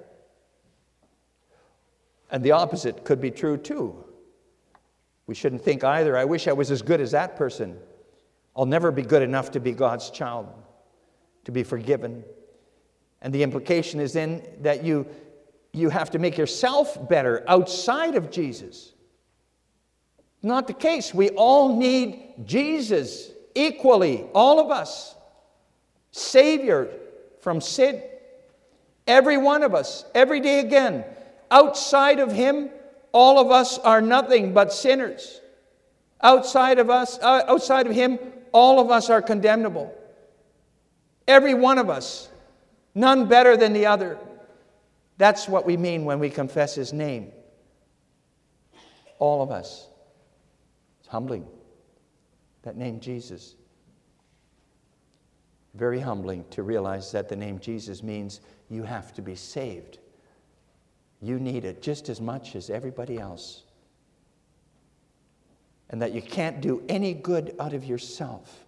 And 2.31 2.43
the 2.43 2.51
opposite 2.51 3.03
could 3.03 3.19
be 3.19 3.31
true 3.31 3.57
too. 3.57 4.05
We 5.27 5.35
shouldn't 5.35 5.61
think 5.61 5.83
either, 5.83 6.17
I 6.17 6.25
wish 6.25 6.47
I 6.47 6.53
was 6.53 6.69
as 6.69 6.81
good 6.81 6.99
as 6.99 7.11
that 7.11 7.35
person. 7.35 7.77
I'll 8.55 8.65
never 8.65 8.91
be 8.91 9.01
good 9.01 9.21
enough 9.21 9.51
to 9.51 9.59
be 9.59 9.71
God's 9.71 10.09
child, 10.09 10.47
to 11.45 11.51
be 11.51 11.63
forgiven. 11.63 12.23
And 13.21 13.33
the 13.33 13.43
implication 13.43 13.99
is 13.99 14.13
then 14.13 14.43
that 14.61 14.83
you, 14.83 15.07
you 15.71 15.89
have 15.89 16.11
to 16.11 16.19
make 16.19 16.37
yourself 16.37 17.09
better 17.09 17.43
outside 17.47 18.15
of 18.15 18.29
Jesus. 18.29 18.93
Not 20.41 20.67
the 20.67 20.73
case. 20.73 21.13
We 21.13 21.29
all 21.29 21.77
need 21.77 22.33
Jesus 22.45 23.31
equally, 23.55 24.25
all 24.33 24.59
of 24.59 24.71
us. 24.71 25.15
Savior 26.11 26.89
from 27.41 27.61
sin. 27.61 28.03
Every 29.07 29.37
one 29.37 29.63
of 29.63 29.73
us, 29.73 30.05
every 30.13 30.41
day 30.41 30.59
again. 30.59 31.05
Outside 31.49 32.19
of 32.19 32.31
Him, 32.31 32.69
all 33.13 33.39
of 33.39 33.51
us 33.51 33.77
are 33.77 34.01
nothing 34.01 34.53
but 34.53 34.73
sinners. 34.73 35.39
Outside 36.21 36.79
of 36.79 36.89
us, 36.89 37.19
uh, 37.19 37.43
outside 37.47 37.85
of 37.85 37.93
Him, 37.93 38.19
all 38.51 38.79
of 38.79 38.89
us 38.89 39.09
are 39.09 39.21
condemnable. 39.21 39.93
Every 41.27 41.53
one 41.53 41.77
of 41.77 41.89
us, 41.89 42.29
none 42.95 43.27
better 43.27 43.55
than 43.55 43.71
the 43.71 43.85
other. 43.85 44.17
That's 45.17 45.47
what 45.47 45.65
we 45.65 45.77
mean 45.77 46.05
when 46.05 46.19
we 46.19 46.29
confess 46.29 46.75
His 46.75 46.91
name. 46.91 47.31
All 49.19 49.41
of 49.41 49.51
us. 49.51 49.87
It's 50.99 51.07
humbling. 51.07 51.45
That 52.63 52.75
name, 52.75 52.99
Jesus. 52.99 53.55
Very 55.75 55.99
humbling 55.99 56.45
to 56.51 56.63
realize 56.63 57.11
that 57.11 57.29
the 57.29 57.35
name 57.35 57.59
Jesus 57.59 58.01
means 58.01 58.41
you 58.69 58.83
have 58.83 59.13
to 59.13 59.21
be 59.21 59.35
saved. 59.35 59.99
You 61.23 61.39
need 61.39 61.63
it 61.63 61.81
just 61.81 62.09
as 62.09 62.19
much 62.19 62.53
as 62.53 62.69
everybody 62.69 63.17
else. 63.17 63.63
And 65.89 66.01
that 66.01 66.11
you 66.11 66.21
can't 66.21 66.59
do 66.59 66.83
any 66.89 67.13
good 67.13 67.55
out 67.61 67.73
of 67.73 67.85
yourself. 67.85 68.65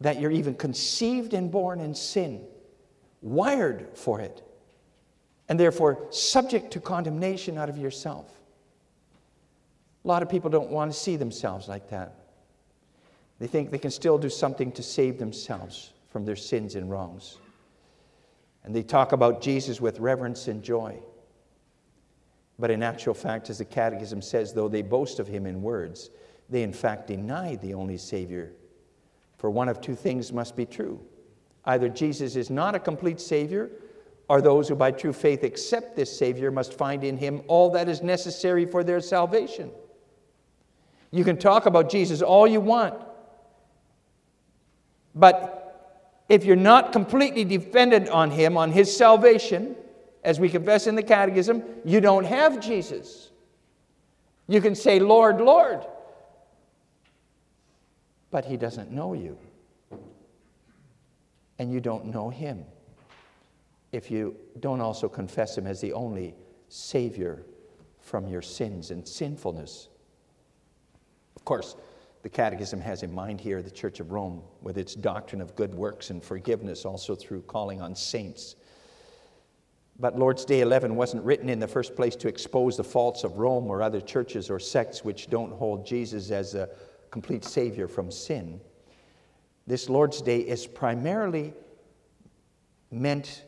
That 0.00 0.18
you're 0.18 0.30
even 0.30 0.54
conceived 0.54 1.34
and 1.34 1.50
born 1.50 1.80
in 1.80 1.94
sin, 1.94 2.40
wired 3.20 3.90
for 3.92 4.22
it, 4.22 4.42
and 5.50 5.60
therefore 5.60 6.06
subject 6.08 6.70
to 6.72 6.80
condemnation 6.80 7.58
out 7.58 7.68
of 7.68 7.76
yourself. 7.76 8.32
A 10.02 10.08
lot 10.08 10.22
of 10.22 10.30
people 10.30 10.48
don't 10.48 10.70
want 10.70 10.90
to 10.90 10.98
see 10.98 11.16
themselves 11.16 11.68
like 11.68 11.90
that. 11.90 12.14
They 13.38 13.46
think 13.46 13.70
they 13.70 13.76
can 13.76 13.90
still 13.90 14.16
do 14.16 14.30
something 14.30 14.72
to 14.72 14.82
save 14.82 15.18
themselves 15.18 15.92
from 16.08 16.24
their 16.24 16.36
sins 16.36 16.74
and 16.74 16.90
wrongs. 16.90 17.36
And 18.64 18.74
they 18.74 18.82
talk 18.82 19.12
about 19.12 19.42
Jesus 19.42 19.78
with 19.78 19.98
reverence 19.98 20.48
and 20.48 20.62
joy. 20.62 20.98
But 22.60 22.70
in 22.70 22.82
actual 22.82 23.14
fact, 23.14 23.48
as 23.48 23.58
the 23.58 23.64
Catechism 23.64 24.20
says, 24.20 24.52
though 24.52 24.68
they 24.68 24.82
boast 24.82 25.18
of 25.18 25.26
him 25.26 25.46
in 25.46 25.62
words, 25.62 26.10
they 26.50 26.62
in 26.62 26.74
fact 26.74 27.06
deny 27.06 27.56
the 27.56 27.72
only 27.72 27.96
Savior. 27.96 28.52
For 29.38 29.50
one 29.50 29.70
of 29.70 29.80
two 29.80 29.94
things 29.94 30.32
must 30.32 30.54
be 30.54 30.66
true 30.66 31.00
either 31.64 31.88
Jesus 31.88 32.36
is 32.36 32.50
not 32.50 32.74
a 32.74 32.78
complete 32.78 33.20
Savior, 33.20 33.70
or 34.28 34.40
those 34.40 34.68
who 34.68 34.74
by 34.74 34.90
true 34.90 35.12
faith 35.12 35.42
accept 35.42 35.96
this 35.96 36.16
Savior 36.16 36.50
must 36.50 36.72
find 36.72 37.04
in 37.04 37.16
him 37.16 37.42
all 37.48 37.70
that 37.70 37.88
is 37.88 38.02
necessary 38.02 38.64
for 38.66 38.82
their 38.82 39.00
salvation. 39.00 39.70
You 41.10 41.24
can 41.24 41.36
talk 41.36 41.66
about 41.66 41.90
Jesus 41.90 42.22
all 42.22 42.46
you 42.46 42.60
want, 42.60 42.94
but 45.14 46.24
if 46.28 46.44
you're 46.44 46.56
not 46.56 46.92
completely 46.92 47.44
dependent 47.44 48.08
on 48.08 48.30
him, 48.30 48.56
on 48.56 48.72
his 48.72 48.94
salvation, 48.94 49.76
as 50.22 50.38
we 50.38 50.48
confess 50.48 50.86
in 50.86 50.94
the 50.94 51.02
Catechism, 51.02 51.62
you 51.84 52.00
don't 52.00 52.24
have 52.24 52.60
Jesus. 52.60 53.30
You 54.48 54.60
can 54.60 54.74
say, 54.74 54.98
Lord, 54.98 55.40
Lord, 55.40 55.86
but 58.30 58.44
He 58.44 58.56
doesn't 58.56 58.90
know 58.90 59.14
you. 59.14 59.38
And 61.58 61.72
you 61.72 61.80
don't 61.80 62.06
know 62.06 62.30
Him 62.30 62.64
if 63.92 64.10
you 64.10 64.36
don't 64.60 64.80
also 64.80 65.08
confess 65.08 65.56
Him 65.56 65.66
as 65.66 65.80
the 65.80 65.92
only 65.92 66.34
Savior 66.68 67.42
from 68.00 68.26
your 68.28 68.42
sins 68.42 68.90
and 68.90 69.06
sinfulness. 69.06 69.88
Of 71.36 71.44
course, 71.44 71.76
the 72.22 72.28
Catechism 72.28 72.80
has 72.80 73.02
in 73.02 73.12
mind 73.12 73.40
here 73.40 73.62
the 73.62 73.70
Church 73.70 74.00
of 74.00 74.12
Rome 74.12 74.42
with 74.60 74.76
its 74.76 74.94
doctrine 74.94 75.40
of 75.40 75.56
good 75.56 75.74
works 75.74 76.10
and 76.10 76.22
forgiveness, 76.22 76.84
also 76.84 77.14
through 77.14 77.42
calling 77.42 77.80
on 77.80 77.94
saints 77.94 78.56
But 80.00 80.18
Lord's 80.18 80.46
Day 80.46 80.62
11 80.62 80.96
wasn't 80.96 81.22
written 81.24 81.50
in 81.50 81.60
the 81.60 81.68
first 81.68 81.94
place 81.94 82.16
to 82.16 82.28
expose 82.28 82.78
the 82.78 82.84
faults 82.84 83.22
of 83.22 83.36
Rome 83.36 83.66
or 83.66 83.82
other 83.82 84.00
churches 84.00 84.48
or 84.48 84.58
sects 84.58 85.04
which 85.04 85.28
don't 85.28 85.52
hold 85.52 85.84
Jesus 85.84 86.30
as 86.30 86.54
a 86.54 86.70
complete 87.10 87.44
Savior 87.44 87.86
from 87.86 88.10
sin. 88.10 88.60
This 89.66 89.90
Lord's 89.90 90.22
Day 90.22 90.40
is 90.40 90.66
primarily 90.66 91.52
meant, 92.90 93.44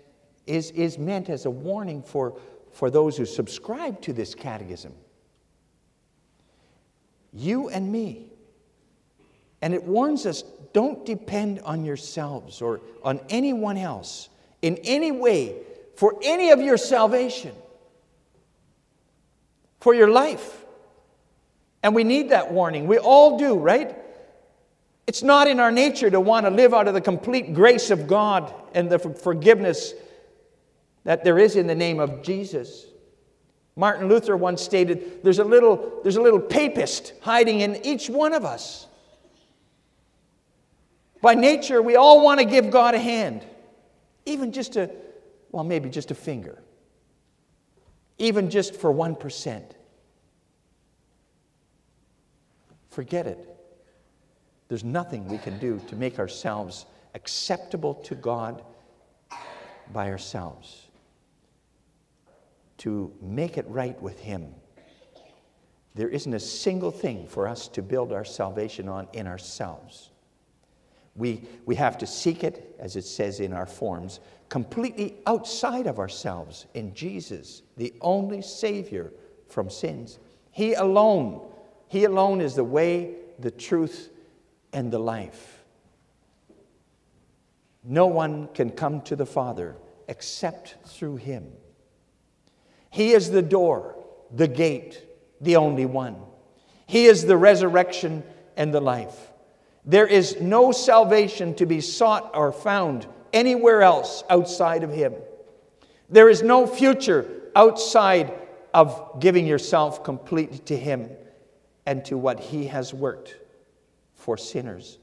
is, 0.46 0.70
is 0.72 0.98
meant 0.98 1.30
as 1.30 1.46
a 1.46 1.50
warning 1.50 2.02
for, 2.02 2.38
for 2.70 2.90
those 2.90 3.16
who 3.16 3.24
subscribe 3.24 4.02
to 4.02 4.12
this 4.12 4.34
catechism. 4.34 4.92
You 7.32 7.70
and 7.70 7.90
me. 7.90 8.26
And 9.62 9.72
it 9.72 9.82
warns 9.82 10.26
us 10.26 10.44
don't 10.74 11.06
depend 11.06 11.60
on 11.60 11.84
yourselves 11.84 12.60
or 12.60 12.82
on 13.02 13.20
anyone 13.30 13.78
else 13.78 14.28
in 14.60 14.76
any 14.84 15.12
way 15.12 15.56
for 15.96 16.18
any 16.22 16.50
of 16.50 16.60
your 16.60 16.76
salvation, 16.76 17.54
for 19.80 19.94
your 19.94 20.10
life. 20.10 20.64
And 21.82 21.94
we 21.94 22.04
need 22.04 22.30
that 22.30 22.52
warning. 22.52 22.86
We 22.86 22.98
all 22.98 23.38
do, 23.38 23.58
right? 23.58 23.96
It's 25.06 25.22
not 25.22 25.48
in 25.48 25.60
our 25.60 25.72
nature 25.72 26.08
to 26.10 26.20
want 26.20 26.46
to 26.46 26.50
live 26.50 26.72
out 26.72 26.88
of 26.88 26.94
the 26.94 27.00
complete 27.00 27.54
grace 27.54 27.90
of 27.90 28.06
God 28.06 28.54
and 28.74 28.88
the 28.88 28.98
forgiveness 28.98 29.94
that 31.04 31.24
there 31.24 31.38
is 31.38 31.56
in 31.56 31.66
the 31.66 31.74
name 31.74 31.98
of 31.98 32.22
Jesus. 32.22 32.86
Martin 33.74 34.08
Luther 34.08 34.36
once 34.36 34.62
stated 34.62 35.22
there's 35.24 35.38
a 35.38 35.44
little, 35.44 36.00
there's 36.02 36.16
a 36.16 36.22
little 36.22 36.38
papist 36.38 37.14
hiding 37.20 37.60
in 37.60 37.84
each 37.84 38.08
one 38.08 38.32
of 38.32 38.44
us. 38.44 38.86
By 41.20 41.34
nature, 41.34 41.80
we 41.80 41.96
all 41.96 42.22
want 42.22 42.40
to 42.40 42.46
give 42.46 42.70
God 42.70 42.94
a 42.94 42.98
hand, 42.98 43.46
even 44.26 44.52
just 44.52 44.76
a, 44.76 44.90
well, 45.52 45.64
maybe 45.64 45.90
just 45.90 46.10
a 46.10 46.14
finger, 46.14 46.62
even 48.18 48.50
just 48.50 48.74
for 48.74 48.92
1%. 48.92 49.62
Forget 52.90 53.26
it. 53.26 53.48
There's 54.68 54.84
nothing 54.84 55.28
we 55.28 55.38
can 55.38 55.58
do 55.58 55.80
to 55.88 55.96
make 55.96 56.18
ourselves 56.18 56.86
acceptable 57.14 57.94
to 57.94 58.14
God 58.14 58.62
by 59.92 60.10
ourselves, 60.10 60.86
to 62.78 63.12
make 63.20 63.58
it 63.58 63.66
right 63.68 64.00
with 64.00 64.18
Him. 64.18 64.54
There 65.94 66.08
isn't 66.08 66.32
a 66.32 66.40
single 66.40 66.90
thing 66.90 67.26
for 67.26 67.46
us 67.46 67.68
to 67.68 67.82
build 67.82 68.12
our 68.12 68.24
salvation 68.24 68.88
on 68.88 69.08
in 69.12 69.26
ourselves. 69.26 70.11
We, 71.14 71.42
we 71.66 71.74
have 71.76 71.98
to 71.98 72.06
seek 72.06 72.42
it, 72.42 72.74
as 72.78 72.96
it 72.96 73.04
says 73.04 73.40
in 73.40 73.52
our 73.52 73.66
forms, 73.66 74.20
completely 74.48 75.16
outside 75.26 75.86
of 75.86 75.98
ourselves 75.98 76.66
in 76.74 76.94
Jesus, 76.94 77.62
the 77.76 77.92
only 78.00 78.42
Savior 78.42 79.12
from 79.48 79.68
sins. 79.68 80.18
He 80.50 80.74
alone, 80.74 81.46
He 81.88 82.04
alone 82.04 82.40
is 82.40 82.54
the 82.54 82.64
way, 82.64 83.14
the 83.38 83.50
truth, 83.50 84.10
and 84.72 84.90
the 84.90 84.98
life. 84.98 85.64
No 87.84 88.06
one 88.06 88.48
can 88.54 88.70
come 88.70 89.00
to 89.02 89.16
the 89.16 89.26
Father 89.26 89.76
except 90.08 90.76
through 90.86 91.16
Him. 91.16 91.52
He 92.90 93.12
is 93.12 93.30
the 93.30 93.42
door, 93.42 93.96
the 94.30 94.48
gate, 94.48 95.02
the 95.40 95.56
only 95.56 95.86
one. 95.86 96.16
He 96.86 97.06
is 97.06 97.24
the 97.24 97.36
resurrection 97.36 98.22
and 98.56 98.72
the 98.72 98.80
life. 98.80 99.31
There 99.84 100.06
is 100.06 100.40
no 100.40 100.72
salvation 100.72 101.54
to 101.56 101.66
be 101.66 101.80
sought 101.80 102.30
or 102.34 102.52
found 102.52 103.06
anywhere 103.32 103.82
else 103.82 104.22
outside 104.30 104.84
of 104.84 104.92
Him. 104.92 105.14
There 106.08 106.28
is 106.28 106.42
no 106.42 106.66
future 106.66 107.28
outside 107.56 108.32
of 108.72 109.20
giving 109.20 109.46
yourself 109.46 110.04
completely 110.04 110.58
to 110.58 110.76
Him 110.76 111.10
and 111.84 112.04
to 112.04 112.16
what 112.16 112.38
He 112.38 112.66
has 112.66 112.94
worked 112.94 113.36
for 114.14 114.36
sinners. 114.36 114.98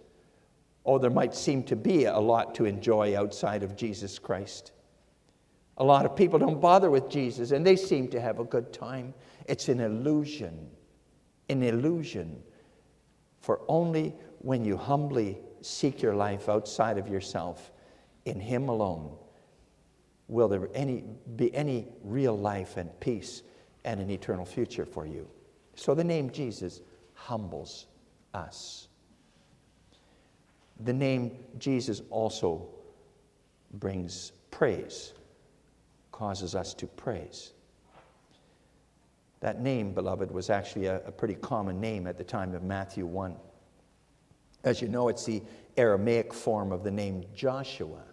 Oh, 0.85 0.97
there 0.97 1.09
might 1.09 1.35
seem 1.35 1.63
to 1.63 1.75
be 1.75 2.05
a 2.05 2.17
lot 2.17 2.55
to 2.55 2.65
enjoy 2.65 3.17
outside 3.17 3.63
of 3.63 3.75
Jesus 3.75 4.17
Christ. 4.17 4.71
A 5.77 5.83
lot 5.83 6.05
of 6.05 6.15
people 6.15 6.39
don't 6.39 6.59
bother 6.59 6.89
with 6.89 7.09
Jesus 7.09 7.51
and 7.51 7.65
they 7.65 7.75
seem 7.75 8.07
to 8.09 8.19
have 8.19 8.39
a 8.39 8.43
good 8.43 8.71
time. 8.73 9.13
It's 9.45 9.69
an 9.69 9.81
illusion, 9.81 10.69
an 11.49 11.63
illusion. 11.63 12.41
For 13.41 13.61
only 13.67 14.13
when 14.39 14.65
you 14.65 14.77
humbly 14.77 15.37
seek 15.61 16.01
your 16.01 16.15
life 16.15 16.49
outside 16.49 16.97
of 16.97 17.07
yourself 17.07 17.71
in 18.25 18.39
Him 18.39 18.69
alone 18.69 19.15
will 20.29 20.47
there 20.47 20.69
any, 20.73 21.03
be 21.35 21.53
any 21.53 21.87
real 22.03 22.37
life 22.37 22.77
and 22.77 22.97
peace 22.99 23.41
and 23.83 23.99
an 23.99 24.09
eternal 24.09 24.45
future 24.45 24.85
for 24.85 25.05
you. 25.05 25.27
So 25.75 25.95
the 25.95 26.03
name 26.03 26.29
Jesus 26.29 26.81
humbles 27.13 27.87
us. 28.33 28.87
The 30.81 30.93
name 30.93 31.31
Jesus 31.57 32.01
also 32.09 32.69
brings 33.73 34.31
praise, 34.51 35.13
causes 36.11 36.55
us 36.55 36.73
to 36.75 36.87
praise. 36.87 37.53
That 39.41 39.61
name, 39.61 39.93
beloved, 39.93 40.31
was 40.31 40.49
actually 40.49 40.85
a, 40.85 40.97
a 41.05 41.11
pretty 41.11 41.35
common 41.35 41.79
name 41.79 42.07
at 42.07 42.17
the 42.17 42.23
time 42.23 42.53
of 42.53 42.63
Matthew 42.63 43.05
1. 43.05 43.35
As 44.63 44.81
you 44.81 44.87
know, 44.87 45.07
it's 45.07 45.25
the 45.25 45.41
Aramaic 45.77 46.33
form 46.33 46.71
of 46.71 46.83
the 46.83 46.91
name 46.91 47.23
Joshua. 47.33 48.03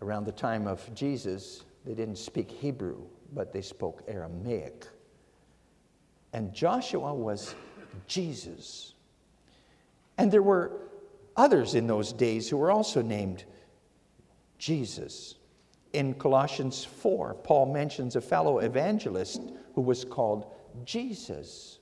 Around 0.00 0.24
the 0.24 0.32
time 0.32 0.66
of 0.66 0.92
Jesus, 0.94 1.64
they 1.84 1.94
didn't 1.94 2.16
speak 2.16 2.50
Hebrew, 2.50 3.02
but 3.32 3.52
they 3.52 3.62
spoke 3.62 4.02
Aramaic. 4.08 4.86
And 6.32 6.52
Joshua 6.52 7.12
was 7.14 7.54
Jesus. 8.06 8.94
And 10.16 10.30
there 10.30 10.42
were 10.42 10.72
others 11.36 11.74
in 11.74 11.86
those 11.86 12.12
days 12.12 12.48
who 12.48 12.56
were 12.56 12.70
also 12.70 13.02
named 13.02 13.44
Jesus. 14.58 15.36
In 15.92 16.14
Colossians 16.14 16.84
4, 16.84 17.34
Paul 17.34 17.72
mentions 17.72 18.16
a 18.16 18.20
fellow 18.20 18.58
evangelist 18.58 19.42
who 19.74 19.82
was 19.82 20.04
called 20.04 20.46
Jesus. 20.84 21.78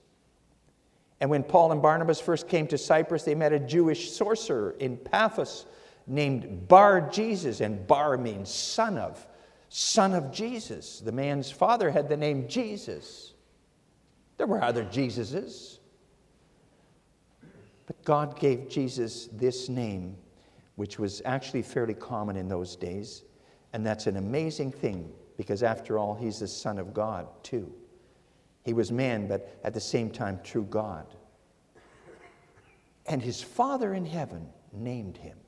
And 1.20 1.28
when 1.28 1.42
Paul 1.42 1.72
and 1.72 1.82
Barnabas 1.82 2.20
first 2.20 2.48
came 2.48 2.66
to 2.68 2.78
Cyprus, 2.78 3.24
they 3.24 3.34
met 3.34 3.52
a 3.52 3.58
Jewish 3.58 4.12
sorcerer 4.12 4.74
in 4.78 4.96
Paphos 4.96 5.66
named 6.06 6.66
Bar 6.66 7.10
Jesus, 7.12 7.60
and 7.60 7.86
Bar 7.86 8.16
means 8.16 8.52
son 8.52 8.96
of, 8.96 9.26
son 9.68 10.14
of 10.14 10.32
Jesus. 10.32 11.00
The 11.00 11.12
man's 11.12 11.50
father 11.50 11.90
had 11.90 12.08
the 12.08 12.16
name 12.16 12.48
Jesus. 12.48 13.34
There 14.38 14.46
were 14.46 14.62
other 14.62 14.84
Jesuses. 14.84 15.78
But 17.86 18.02
God 18.04 18.38
gave 18.38 18.68
Jesus 18.68 19.26
this 19.32 19.68
name, 19.68 20.16
which 20.76 20.98
was 20.98 21.20
actually 21.24 21.62
fairly 21.62 21.94
common 21.94 22.36
in 22.36 22.48
those 22.48 22.76
days. 22.76 23.24
And 23.72 23.84
that's 23.84 24.06
an 24.06 24.16
amazing 24.16 24.72
thing 24.72 25.12
because, 25.36 25.62
after 25.62 25.98
all, 25.98 26.14
he's 26.14 26.40
the 26.40 26.48
Son 26.48 26.78
of 26.78 26.94
God, 26.94 27.28
too. 27.42 27.72
He 28.62 28.72
was 28.72 28.92
man, 28.92 29.26
but 29.26 29.58
at 29.64 29.74
the 29.74 29.80
same 29.80 30.10
time, 30.10 30.40
true 30.44 30.66
God. 30.68 31.06
And 33.06 33.22
his 33.22 33.42
Father 33.42 33.94
in 33.94 34.06
heaven 34.06 34.48
named 34.72 35.16
him. 35.16 35.38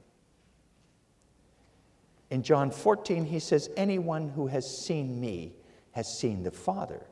In 2.30 2.42
John 2.42 2.70
14, 2.70 3.26
he 3.26 3.38
says, 3.38 3.68
Anyone 3.76 4.30
who 4.30 4.46
has 4.46 4.78
seen 4.84 5.20
me 5.20 5.52
has 5.92 6.18
seen 6.18 6.42
the 6.42 6.50
Father. 6.50 7.04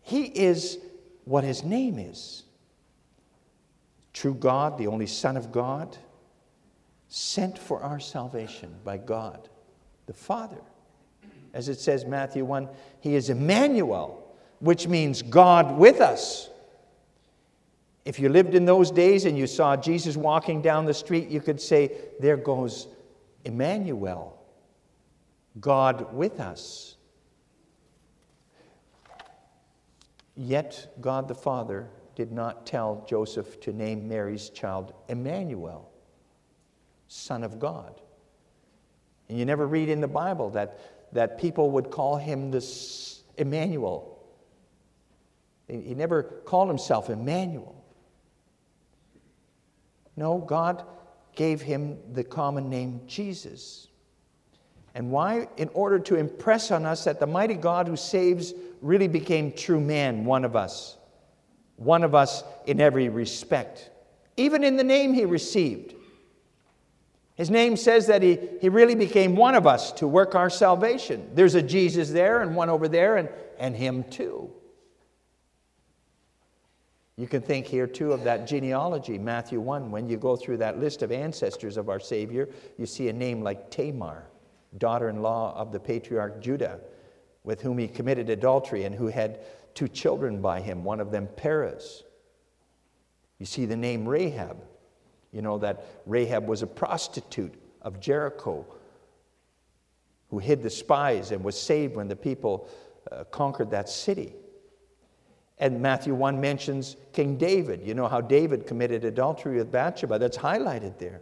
He 0.00 0.24
is 0.24 0.78
what 1.24 1.44
his 1.44 1.62
name 1.62 1.98
is 1.98 2.42
true 4.12 4.34
God, 4.34 4.76
the 4.76 4.88
only 4.88 5.06
Son 5.06 5.36
of 5.36 5.52
God, 5.52 5.96
sent 7.08 7.58
for 7.58 7.82
our 7.82 7.98
salvation 7.98 8.74
by 8.84 8.98
God 8.98 9.48
the 10.06 10.12
Father. 10.12 10.60
As 11.54 11.68
it 11.68 11.78
says, 11.78 12.04
Matthew 12.04 12.44
1, 12.44 12.68
he 13.00 13.14
is 13.14 13.28
Emmanuel, 13.28 14.34
which 14.60 14.86
means 14.86 15.22
God 15.22 15.76
with 15.76 16.00
us. 16.00 16.48
If 18.04 18.18
you 18.18 18.28
lived 18.28 18.54
in 18.54 18.64
those 18.64 18.90
days 18.90 19.24
and 19.26 19.38
you 19.38 19.46
saw 19.46 19.76
Jesus 19.76 20.16
walking 20.16 20.62
down 20.62 20.86
the 20.86 20.94
street, 20.94 21.28
you 21.28 21.40
could 21.40 21.60
say, 21.60 21.92
There 22.20 22.36
goes 22.36 22.88
Emmanuel, 23.44 24.40
God 25.60 26.12
with 26.14 26.40
us. 26.40 26.96
Yet 30.34 30.94
God 31.00 31.28
the 31.28 31.34
Father 31.34 31.88
did 32.14 32.32
not 32.32 32.66
tell 32.66 33.04
Joseph 33.08 33.60
to 33.60 33.72
name 33.72 34.08
Mary's 34.08 34.50
child 34.50 34.92
Emmanuel, 35.08 35.90
Son 37.08 37.42
of 37.42 37.58
God. 37.58 38.00
And 39.28 39.38
you 39.38 39.44
never 39.44 39.66
read 39.66 39.88
in 39.88 40.00
the 40.00 40.08
Bible 40.08 40.50
that, 40.50 40.78
that 41.12 41.38
people 41.38 41.70
would 41.72 41.90
call 41.90 42.16
him 42.16 42.50
this 42.50 43.22
Emmanuel. 43.36 44.08
He 45.68 45.94
never 45.94 46.22
called 46.22 46.68
himself 46.68 47.10
Emmanuel. 47.10 47.74
No, 50.16 50.38
God 50.38 50.84
gave 51.34 51.62
him 51.62 51.98
the 52.12 52.24
common 52.24 52.68
name 52.68 53.00
Jesus. 53.06 53.88
And 54.94 55.10
why? 55.10 55.48
In 55.56 55.70
order 55.72 55.98
to 56.00 56.16
impress 56.16 56.70
on 56.70 56.84
us 56.84 57.04
that 57.04 57.20
the 57.20 57.26
mighty 57.26 57.54
God 57.54 57.88
who 57.88 57.96
saves 57.96 58.52
really 58.82 59.08
became 59.08 59.52
true 59.52 59.80
man, 59.80 60.24
one 60.24 60.44
of 60.44 60.54
us. 60.54 60.98
One 61.76 62.04
of 62.04 62.14
us 62.14 62.44
in 62.66 62.80
every 62.80 63.08
respect, 63.08 63.90
even 64.36 64.62
in 64.62 64.76
the 64.76 64.84
name 64.84 65.14
he 65.14 65.24
received. 65.24 65.94
His 67.42 67.50
name 67.50 67.76
says 67.76 68.06
that 68.06 68.22
he, 68.22 68.38
he 68.60 68.68
really 68.68 68.94
became 68.94 69.34
one 69.34 69.56
of 69.56 69.66
us 69.66 69.90
to 69.94 70.06
work 70.06 70.36
our 70.36 70.48
salvation. 70.48 71.28
There's 71.34 71.56
a 71.56 71.60
Jesus 71.60 72.10
there 72.10 72.40
and 72.40 72.54
one 72.54 72.70
over 72.70 72.86
there, 72.86 73.16
and, 73.16 73.28
and 73.58 73.74
him 73.74 74.04
too. 74.04 74.48
You 77.16 77.26
can 77.26 77.42
think 77.42 77.66
here 77.66 77.88
too 77.88 78.12
of 78.12 78.22
that 78.22 78.46
genealogy, 78.46 79.18
Matthew 79.18 79.58
1. 79.58 79.90
When 79.90 80.08
you 80.08 80.18
go 80.18 80.36
through 80.36 80.58
that 80.58 80.78
list 80.78 81.02
of 81.02 81.10
ancestors 81.10 81.76
of 81.76 81.88
our 81.88 81.98
Savior, 81.98 82.48
you 82.78 82.86
see 82.86 83.08
a 83.08 83.12
name 83.12 83.42
like 83.42 83.72
Tamar 83.72 84.28
daughter 84.78 85.08
in 85.08 85.20
law 85.20 85.52
of 85.56 85.72
the 85.72 85.80
patriarch 85.80 86.40
Judah, 86.40 86.78
with 87.42 87.60
whom 87.60 87.76
he 87.76 87.88
committed 87.88 88.30
adultery 88.30 88.84
and 88.84 88.94
who 88.94 89.08
had 89.08 89.40
two 89.74 89.88
children 89.88 90.40
by 90.40 90.60
him, 90.60 90.84
one 90.84 91.00
of 91.00 91.10
them 91.10 91.26
Perez. 91.34 92.04
You 93.40 93.46
see 93.46 93.66
the 93.66 93.74
name 93.74 94.08
Rahab. 94.08 94.62
You 95.32 95.42
know 95.42 95.58
that 95.58 95.84
Rahab 96.06 96.46
was 96.46 96.62
a 96.62 96.66
prostitute 96.66 97.54
of 97.80 98.00
Jericho 98.00 98.66
who 100.28 100.38
hid 100.38 100.62
the 100.62 100.70
spies 100.70 101.30
and 101.30 101.42
was 101.42 101.60
saved 101.60 101.96
when 101.96 102.08
the 102.08 102.16
people 102.16 102.68
uh, 103.10 103.24
conquered 103.24 103.70
that 103.70 103.88
city. 103.88 104.34
And 105.58 105.80
Matthew 105.80 106.14
1 106.14 106.40
mentions 106.40 106.96
King 107.12 107.36
David. 107.36 107.82
You 107.84 107.94
know 107.94 108.08
how 108.08 108.20
David 108.20 108.66
committed 108.66 109.04
adultery 109.04 109.56
with 109.56 109.70
Bathsheba. 109.70 110.18
That's 110.18 110.38
highlighted 110.38 110.98
there. 110.98 111.20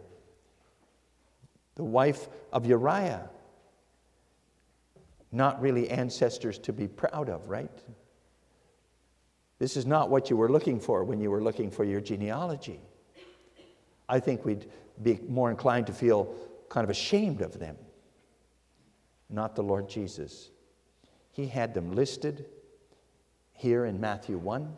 The 1.75 1.83
wife 1.83 2.27
of 2.51 2.65
Uriah 2.65 3.29
not 5.31 5.61
really 5.61 5.89
ancestors 5.89 6.57
to 6.59 6.73
be 6.73 6.87
proud 6.87 7.29
of, 7.29 7.47
right? 7.47 7.71
This 9.59 9.77
is 9.77 9.85
not 9.85 10.09
what 10.09 10.29
you 10.29 10.35
were 10.35 10.49
looking 10.49 10.79
for 10.79 11.03
when 11.03 11.21
you 11.21 11.31
were 11.31 11.41
looking 11.41 11.71
for 11.71 11.83
your 11.83 12.01
genealogy. 12.01 12.81
I 14.11 14.19
think 14.19 14.43
we'd 14.43 14.69
be 15.01 15.19
more 15.27 15.49
inclined 15.49 15.87
to 15.87 15.93
feel 15.93 16.35
kind 16.69 16.83
of 16.83 16.89
ashamed 16.89 17.41
of 17.41 17.57
them, 17.57 17.77
not 19.29 19.55
the 19.55 19.63
Lord 19.63 19.89
Jesus. 19.89 20.51
He 21.31 21.47
had 21.47 21.73
them 21.73 21.93
listed 21.93 22.45
here 23.53 23.85
in 23.85 24.01
Matthew 24.01 24.37
1. 24.37 24.77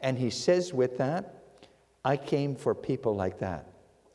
And 0.00 0.16
he 0.16 0.30
says 0.30 0.72
with 0.72 0.98
that, 0.98 1.34
I 2.04 2.16
came 2.16 2.54
for 2.54 2.76
people 2.76 3.16
like 3.16 3.40
that. 3.40 3.66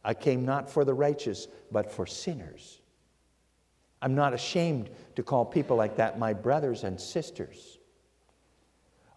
I 0.06 0.13
came 0.13 0.45
not 0.45 0.69
for 0.69 0.86
the 0.86 0.93
righteous, 0.93 1.47
but 1.69 1.91
for 1.91 2.06
sinners. 2.06 2.80
I'm 4.01 4.15
not 4.15 4.34
ashamed 4.34 4.89
to 5.17 5.21
call 5.21 5.43
people 5.43 5.75
like 5.75 5.97
that 5.97 6.17
my 6.17 6.32
brothers 6.32 6.86
and 6.86 6.99
sisters. 6.99 7.71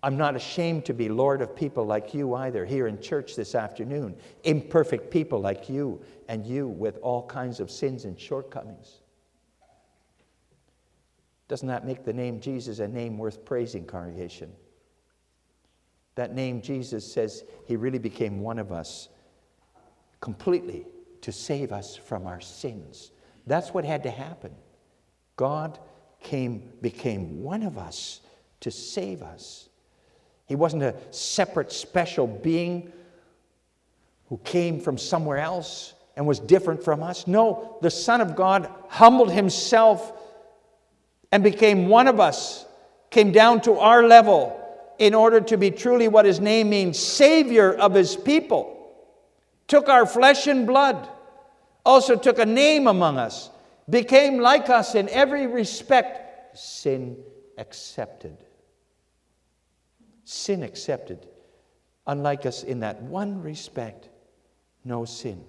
I'm 0.05 0.19
not 0.19 0.37
ashamed 0.37 0.85
to 0.85 0.93
be 0.93 1.09
Lord 1.09 1.40
of 1.40 1.57
people 1.57 1.87
like 1.87 2.12
you 2.12 2.35
either, 2.35 2.67
here 2.67 2.88
in 2.88 3.01
church 3.01 3.37
this 3.37 3.55
afternoon. 3.55 4.14
Imperfect 4.43 5.11
people 5.11 5.40
like 5.40 5.71
you 5.71 5.99
and 6.29 6.47
you 6.47 6.69
with 6.69 6.99
all 6.99 7.27
kinds 7.27 7.59
of 7.59 7.71
sins 7.71 8.05
and 8.05 8.21
shortcomings. 8.21 9.01
Doesn't 11.49 11.69
that 11.69 11.87
make 11.87 12.05
the 12.05 12.12
name 12.12 12.38
Jesus 12.38 12.81
a 12.81 12.87
name 12.87 13.17
worth 13.17 13.47
praising, 13.47 13.87
congregation? 13.87 14.53
That 16.17 16.35
name 16.35 16.61
Jesus 16.61 17.11
says 17.11 17.43
he 17.64 17.77
really 17.77 17.99
became 17.99 18.40
one 18.40 18.59
of 18.59 18.73
us 18.73 19.09
completely 20.21 20.85
to 21.23 21.33
save 21.33 21.73
us 21.73 21.97
from 21.97 22.27
our 22.27 22.43
sins. 22.43 23.11
That's 23.47 23.73
what 23.73 23.87
had 23.87 24.03
to 24.03 24.11
happen. 24.11 24.55
God 25.37 25.79
came, 26.21 26.75
became 26.83 27.43
one 27.43 27.62
of 27.62 27.79
us 27.79 28.21
to 28.61 28.71
save 28.71 29.23
us. 29.23 29.71
He 30.46 30.54
wasn't 30.54 30.83
a 30.83 30.94
separate, 31.11 31.72
special 31.72 32.26
being 32.26 32.92
who 34.28 34.38
came 34.38 34.80
from 34.80 34.98
somewhere 34.98 35.38
else 35.38 35.94
and 36.16 36.26
was 36.26 36.38
different 36.38 36.83
from 36.83 37.02
us. 37.02 37.26
No, 37.26 37.78
the 37.83 37.90
Son 37.90 38.20
of 38.20 38.37
God 38.37 38.68
humbled 38.88 39.33
himself 39.33 40.12
and 41.33 41.42
became 41.42 41.88
one 41.88 42.09
of 42.09 42.20
us, 42.20 42.66
came 43.11 43.33
down 43.33 43.61
to 43.62 43.78
our 43.78 44.04
level 44.04 44.61
in 44.98 45.14
order 45.14 45.40
to 45.40 45.57
be 45.57 45.70
truly 45.70 46.09
what 46.09 46.24
his 46.24 46.40
name 46.40 46.70
means 46.70 46.98
Savior 46.98 47.72
of 47.72 47.94
his 47.94 48.14
people. 48.14 48.70
Took 49.66 49.88
our 49.88 50.07
flesh 50.07 50.46
and 50.46 50.66
blood, 50.66 51.09
also 51.85 52.16
took 52.16 52.38
a 52.38 52.46
name 52.46 52.87
among 52.87 53.18
us 53.18 53.50
became 53.88 54.38
like 54.38 54.70
us 54.70 54.94
in 54.94 55.09
every 55.11 55.46
respect, 55.46 56.57
sin 56.59 57.16
accepted. 57.59 58.43
Sin 60.24 60.62
accepted. 60.62 61.26
Unlike 62.06 62.46
us 62.46 62.62
in 62.62 62.80
that 62.80 63.02
one 63.02 63.42
respect, 63.42 64.08
no 64.84 65.04
sin. 65.04 65.44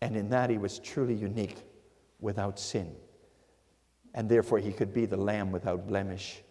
And 0.00 0.16
in 0.16 0.30
that 0.30 0.50
he 0.50 0.58
was 0.58 0.78
truly 0.78 1.14
unique, 1.14 1.56
without 2.20 2.58
sin. 2.58 2.94
And 4.14 4.28
therefore 4.28 4.58
he 4.58 4.72
could 4.72 4.92
be 4.92 5.06
the 5.06 5.16
lamb 5.16 5.52
without 5.52 5.86
blemish, 5.86 6.42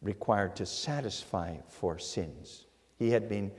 required 0.00 0.56
to 0.56 0.66
satisfy 0.66 1.56
for 1.68 1.98
sins. 1.98 2.66
He 2.98 3.10
had 3.10 3.28
been, 3.28 3.50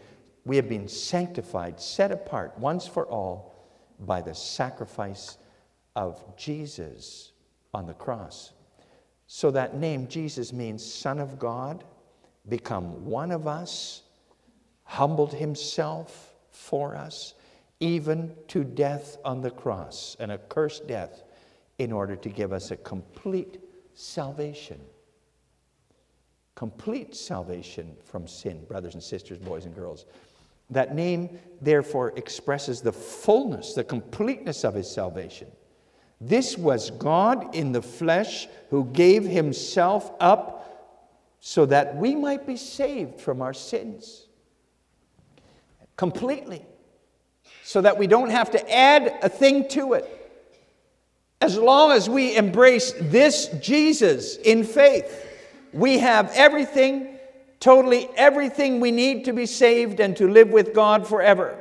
we 0.45 0.55
have 0.55 0.69
been 0.69 0.87
sanctified, 0.87 1.79
set 1.79 2.11
apart 2.11 2.57
once 2.57 2.87
for 2.87 3.05
all 3.07 3.53
by 3.99 4.21
the 4.21 4.35
sacrifice 4.35 5.37
of 5.95 6.21
Jesus 6.37 7.31
on 7.73 7.85
the 7.85 7.93
cross. 7.93 8.53
So 9.27 9.51
that 9.51 9.75
name, 9.75 10.07
Jesus, 10.07 10.53
means 10.53 10.83
Son 10.83 11.19
of 11.19 11.39
God, 11.39 11.83
become 12.47 13.05
one 13.05 13.31
of 13.31 13.47
us, 13.47 14.01
humbled 14.83 15.33
himself 15.33 16.33
for 16.51 16.95
us, 16.95 17.33
even 17.79 18.33
to 18.47 18.63
death 18.63 19.17
on 19.25 19.41
the 19.41 19.51
cross, 19.51 20.15
an 20.19 20.31
accursed 20.31 20.87
death, 20.87 21.23
in 21.79 21.91
order 21.91 22.15
to 22.15 22.29
give 22.29 22.53
us 22.53 22.71
a 22.71 22.77
complete 22.77 23.59
salvation. 23.93 24.79
Complete 26.55 27.15
salvation 27.15 27.95
from 28.03 28.27
sin, 28.27 28.63
brothers 28.65 28.93
and 28.93 29.03
sisters, 29.03 29.39
boys 29.39 29.65
and 29.65 29.75
girls. 29.75 30.05
That 30.69 30.95
name, 30.95 31.39
therefore, 31.61 32.13
expresses 32.15 32.81
the 32.81 32.93
fullness, 32.93 33.73
the 33.73 33.83
completeness 33.83 34.63
of 34.63 34.75
his 34.75 34.89
salvation. 34.89 35.47
This 36.21 36.57
was 36.57 36.91
God 36.91 37.53
in 37.53 37.71
the 37.71 37.81
flesh 37.81 38.47
who 38.69 38.85
gave 38.85 39.25
himself 39.25 40.11
up 40.19 40.62
so 41.45 41.65
that 41.65 41.97
we 41.97 42.15
might 42.15 42.47
be 42.47 42.55
saved 42.55 43.19
from 43.19 43.41
our 43.41 43.53
sins 43.53 44.27
completely, 45.97 46.65
so 47.65 47.81
that 47.81 47.97
we 47.97 48.07
don't 48.07 48.29
have 48.29 48.51
to 48.51 48.73
add 48.73 49.19
a 49.21 49.27
thing 49.27 49.67
to 49.67 49.91
it. 49.91 50.07
As 51.41 51.57
long 51.57 51.91
as 51.91 52.09
we 52.09 52.37
embrace 52.37 52.93
this 52.97 53.49
Jesus 53.61 54.37
in 54.37 54.63
faith, 54.63 55.27
we 55.73 55.97
have 55.97 56.31
everything, 56.33 57.19
totally 57.59 58.07
everything 58.15 58.79
we 58.79 58.91
need 58.91 59.25
to 59.25 59.33
be 59.33 59.45
saved 59.45 59.99
and 59.99 60.15
to 60.15 60.29
live 60.29 60.47
with 60.47 60.73
God 60.73 61.05
forever. 61.05 61.59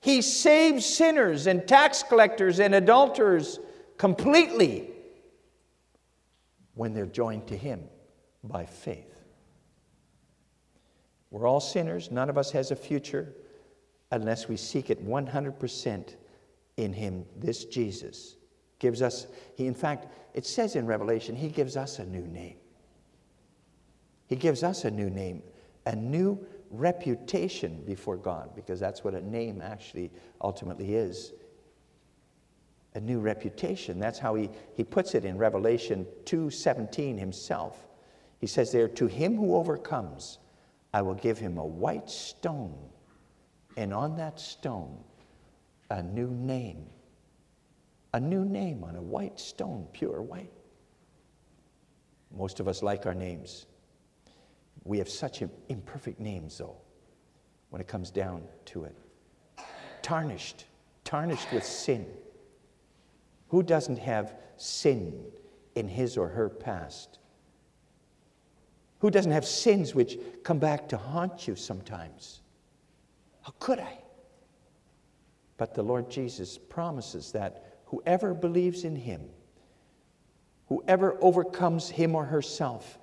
He 0.00 0.22
saves 0.22 0.84
sinners 0.84 1.46
and 1.46 1.68
tax 1.68 2.02
collectors 2.02 2.58
and 2.58 2.74
adulterers 2.74 3.60
completely 3.96 4.90
when 6.74 6.94
they're 6.94 7.06
joined 7.06 7.46
to 7.46 7.56
Him 7.56 7.84
by 8.44 8.64
faith. 8.64 9.14
We're 11.30 11.46
all 11.46 11.60
sinners. 11.60 12.10
None 12.10 12.30
of 12.30 12.38
us 12.38 12.50
has 12.52 12.70
a 12.70 12.76
future 12.76 13.34
unless 14.10 14.48
we 14.48 14.56
seek 14.56 14.90
it 14.90 15.06
100% 15.06 16.14
in 16.76 16.92
Him. 16.92 17.26
This 17.36 17.64
Jesus 17.64 18.36
gives 18.78 19.02
us, 19.02 19.26
He, 19.56 19.66
in 19.66 19.74
fact, 19.74 20.06
it 20.34 20.46
says 20.46 20.76
in 20.76 20.86
Revelation, 20.86 21.36
He 21.36 21.48
gives 21.48 21.76
us 21.76 21.98
a 21.98 22.06
new 22.06 22.26
name. 22.26 22.56
He 24.26 24.36
gives 24.36 24.62
us 24.62 24.84
a 24.84 24.90
new 24.90 25.10
name, 25.10 25.42
a 25.86 25.96
new 25.96 26.38
reputation 26.70 27.82
before 27.86 28.16
God, 28.16 28.54
because 28.54 28.78
that's 28.78 29.02
what 29.02 29.14
a 29.14 29.20
name 29.20 29.60
actually 29.62 30.10
ultimately 30.40 30.94
is 30.94 31.32
a 32.94 33.00
new 33.00 33.20
reputation. 33.20 33.98
That's 33.98 34.18
how 34.18 34.34
he, 34.34 34.50
he 34.74 34.82
puts 34.82 35.14
it 35.14 35.24
in 35.24 35.38
Revelation 35.38 36.06
2:17 36.24 37.18
himself. 37.18 37.87
He 38.38 38.46
says 38.46 38.72
there, 38.72 38.88
To 38.88 39.06
him 39.06 39.36
who 39.36 39.56
overcomes, 39.56 40.38
I 40.94 41.02
will 41.02 41.14
give 41.14 41.38
him 41.38 41.58
a 41.58 41.66
white 41.66 42.08
stone, 42.08 42.76
and 43.76 43.92
on 43.92 44.16
that 44.16 44.40
stone, 44.40 44.98
a 45.90 46.02
new 46.02 46.28
name. 46.30 46.86
A 48.14 48.20
new 48.20 48.44
name 48.44 48.84
on 48.84 48.96
a 48.96 49.02
white 49.02 49.38
stone, 49.38 49.86
pure 49.92 50.22
white. 50.22 50.52
Most 52.34 52.60
of 52.60 52.68
us 52.68 52.82
like 52.82 53.06
our 53.06 53.14
names. 53.14 53.66
We 54.84 54.98
have 54.98 55.08
such 55.08 55.42
imperfect 55.68 56.18
names, 56.20 56.58
though, 56.58 56.76
when 57.70 57.80
it 57.80 57.88
comes 57.88 58.10
down 58.10 58.44
to 58.66 58.84
it. 58.84 58.96
Tarnished, 60.00 60.64
tarnished 61.04 61.52
with 61.52 61.64
sin. 61.64 62.06
Who 63.48 63.62
doesn't 63.62 63.98
have 63.98 64.34
sin 64.56 65.24
in 65.74 65.88
his 65.88 66.16
or 66.16 66.28
her 66.28 66.48
past? 66.48 67.18
Who 69.00 69.10
doesn't 69.10 69.32
have 69.32 69.46
sins 69.46 69.94
which 69.94 70.18
come 70.42 70.58
back 70.58 70.88
to 70.88 70.96
haunt 70.96 71.46
you 71.46 71.54
sometimes? 71.54 72.40
How 73.42 73.54
could 73.58 73.78
I? 73.78 73.98
But 75.56 75.74
the 75.74 75.82
Lord 75.82 76.10
Jesus 76.10 76.58
promises 76.58 77.32
that 77.32 77.78
whoever 77.86 78.34
believes 78.34 78.84
in 78.84 78.96
him, 78.96 79.22
whoever 80.68 81.16
overcomes 81.20 81.88
him 81.88 82.14
or 82.14 82.24
herself 82.24 82.98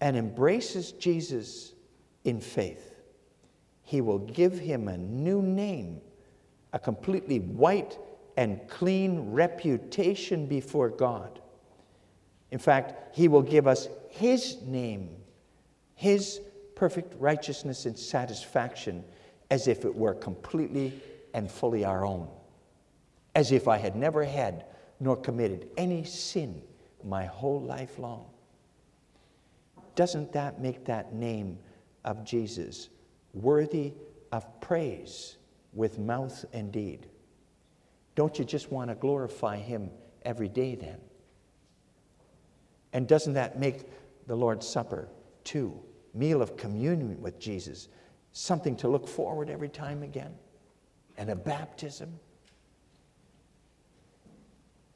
and 0.00 0.16
embraces 0.16 0.92
Jesus 0.92 1.72
in 2.24 2.40
faith, 2.40 2.94
he 3.82 4.00
will 4.00 4.18
give 4.18 4.58
him 4.58 4.88
a 4.88 4.98
new 4.98 5.40
name, 5.42 6.00
a 6.72 6.78
completely 6.78 7.38
white 7.38 7.98
and 8.36 8.66
clean 8.68 9.32
reputation 9.32 10.46
before 10.46 10.88
God. 10.88 11.40
In 12.54 12.60
fact, 12.60 13.16
he 13.16 13.26
will 13.26 13.42
give 13.42 13.66
us 13.66 13.88
his 14.10 14.62
name, 14.62 15.08
his 15.96 16.40
perfect 16.76 17.12
righteousness 17.18 17.84
and 17.84 17.98
satisfaction, 17.98 19.02
as 19.50 19.66
if 19.66 19.84
it 19.84 19.92
were 19.92 20.14
completely 20.14 20.92
and 21.34 21.50
fully 21.50 21.84
our 21.84 22.06
own, 22.06 22.28
as 23.34 23.50
if 23.50 23.66
I 23.66 23.76
had 23.78 23.96
never 23.96 24.22
had 24.22 24.66
nor 25.00 25.16
committed 25.16 25.68
any 25.76 26.04
sin 26.04 26.62
my 27.02 27.24
whole 27.24 27.60
life 27.60 27.98
long. 27.98 28.26
Doesn't 29.96 30.32
that 30.34 30.60
make 30.60 30.84
that 30.84 31.12
name 31.12 31.58
of 32.04 32.24
Jesus 32.24 32.88
worthy 33.32 33.94
of 34.30 34.60
praise 34.60 35.38
with 35.72 35.98
mouth 35.98 36.44
and 36.52 36.70
deed? 36.70 37.08
Don't 38.14 38.38
you 38.38 38.44
just 38.44 38.70
want 38.70 38.90
to 38.90 38.94
glorify 38.94 39.56
Him 39.56 39.90
every 40.24 40.48
day 40.48 40.76
then? 40.76 41.00
And 42.94 43.06
doesn't 43.06 43.34
that 43.34 43.58
make 43.58 43.82
the 44.26 44.36
Lord's 44.36 44.66
Supper, 44.66 45.08
too, 45.42 45.78
meal 46.14 46.40
of 46.40 46.56
communion 46.56 47.20
with 47.20 47.38
Jesus, 47.38 47.88
something 48.32 48.76
to 48.76 48.88
look 48.88 49.06
forward 49.06 49.50
every 49.50 49.68
time 49.68 50.02
again? 50.02 50.32
And 51.18 51.28
a 51.28 51.36
baptism? 51.36 52.18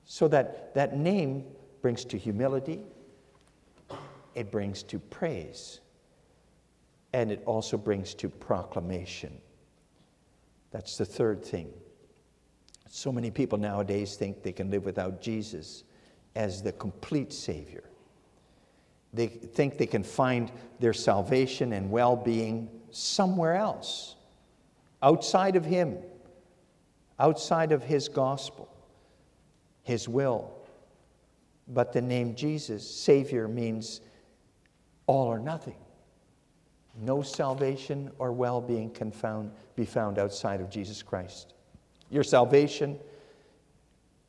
So 0.04 0.26
that 0.28 0.74
that 0.74 0.96
name 0.96 1.44
brings 1.82 2.04
to 2.06 2.16
humility, 2.16 2.80
it 4.34 4.50
brings 4.50 4.82
to 4.84 4.98
praise, 4.98 5.80
and 7.12 7.30
it 7.30 7.42
also 7.44 7.76
brings 7.76 8.14
to 8.14 8.28
proclamation. 8.28 9.36
That's 10.70 10.96
the 10.96 11.04
third 11.04 11.44
thing. 11.44 11.72
So 12.88 13.12
many 13.12 13.30
people 13.30 13.58
nowadays 13.58 14.16
think 14.16 14.42
they 14.42 14.52
can 14.52 14.70
live 14.70 14.84
without 14.84 15.20
Jesus 15.20 15.84
as 16.34 16.62
the 16.62 16.72
complete 16.72 17.32
Savior. 17.32 17.87
They 19.12 19.26
think 19.26 19.78
they 19.78 19.86
can 19.86 20.02
find 20.02 20.50
their 20.80 20.92
salvation 20.92 21.72
and 21.72 21.90
well 21.90 22.16
being 22.16 22.68
somewhere 22.90 23.54
else, 23.54 24.16
outside 25.02 25.56
of 25.56 25.64
Him, 25.64 25.98
outside 27.18 27.72
of 27.72 27.82
His 27.82 28.08
gospel, 28.08 28.68
His 29.82 30.08
will. 30.08 30.52
But 31.68 31.92
the 31.92 32.02
name 32.02 32.34
Jesus, 32.34 32.88
Savior, 32.88 33.48
means 33.48 34.00
all 35.06 35.26
or 35.26 35.38
nothing. 35.38 35.76
No 37.00 37.22
salvation 37.22 38.10
or 38.18 38.32
well 38.32 38.60
being 38.60 38.90
can 38.90 39.10
found, 39.10 39.52
be 39.76 39.84
found 39.84 40.18
outside 40.18 40.60
of 40.60 40.70
Jesus 40.70 41.02
Christ. 41.02 41.54
Your 42.10 42.24
salvation 42.24 42.98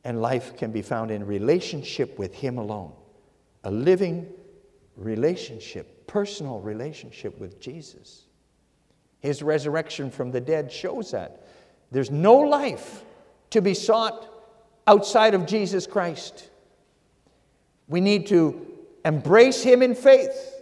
and 0.04 0.22
life 0.22 0.56
can 0.56 0.70
be 0.70 0.82
found 0.82 1.10
in 1.10 1.26
relationship 1.26 2.18
with 2.18 2.34
Him 2.34 2.58
alone. 2.58 2.92
A 3.64 3.70
living 3.70 4.26
relationship, 4.96 6.06
personal 6.06 6.60
relationship 6.60 7.38
with 7.38 7.60
Jesus. 7.60 8.26
His 9.20 9.42
resurrection 9.42 10.10
from 10.10 10.30
the 10.30 10.40
dead 10.40 10.72
shows 10.72 11.10
that. 11.12 11.46
There's 11.90 12.10
no 12.10 12.36
life 12.36 13.04
to 13.50 13.60
be 13.60 13.74
sought 13.74 14.26
outside 14.86 15.34
of 15.34 15.46
Jesus 15.46 15.86
Christ. 15.86 16.48
We 17.88 18.00
need 18.00 18.28
to 18.28 18.66
embrace 19.04 19.62
Him 19.62 19.82
in 19.82 19.94
faith, 19.94 20.54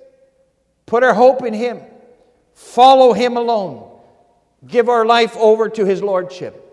put 0.87 1.03
our 1.03 1.15
hope 1.15 1.45
in 1.45 1.55
Him, 1.55 1.81
follow 2.55 3.13
Him 3.13 3.37
alone, 3.37 3.91
give 4.67 4.89
our 4.89 5.05
life 5.05 5.37
over 5.37 5.69
to 5.69 5.85
His 5.85 6.03
Lordship 6.03 6.65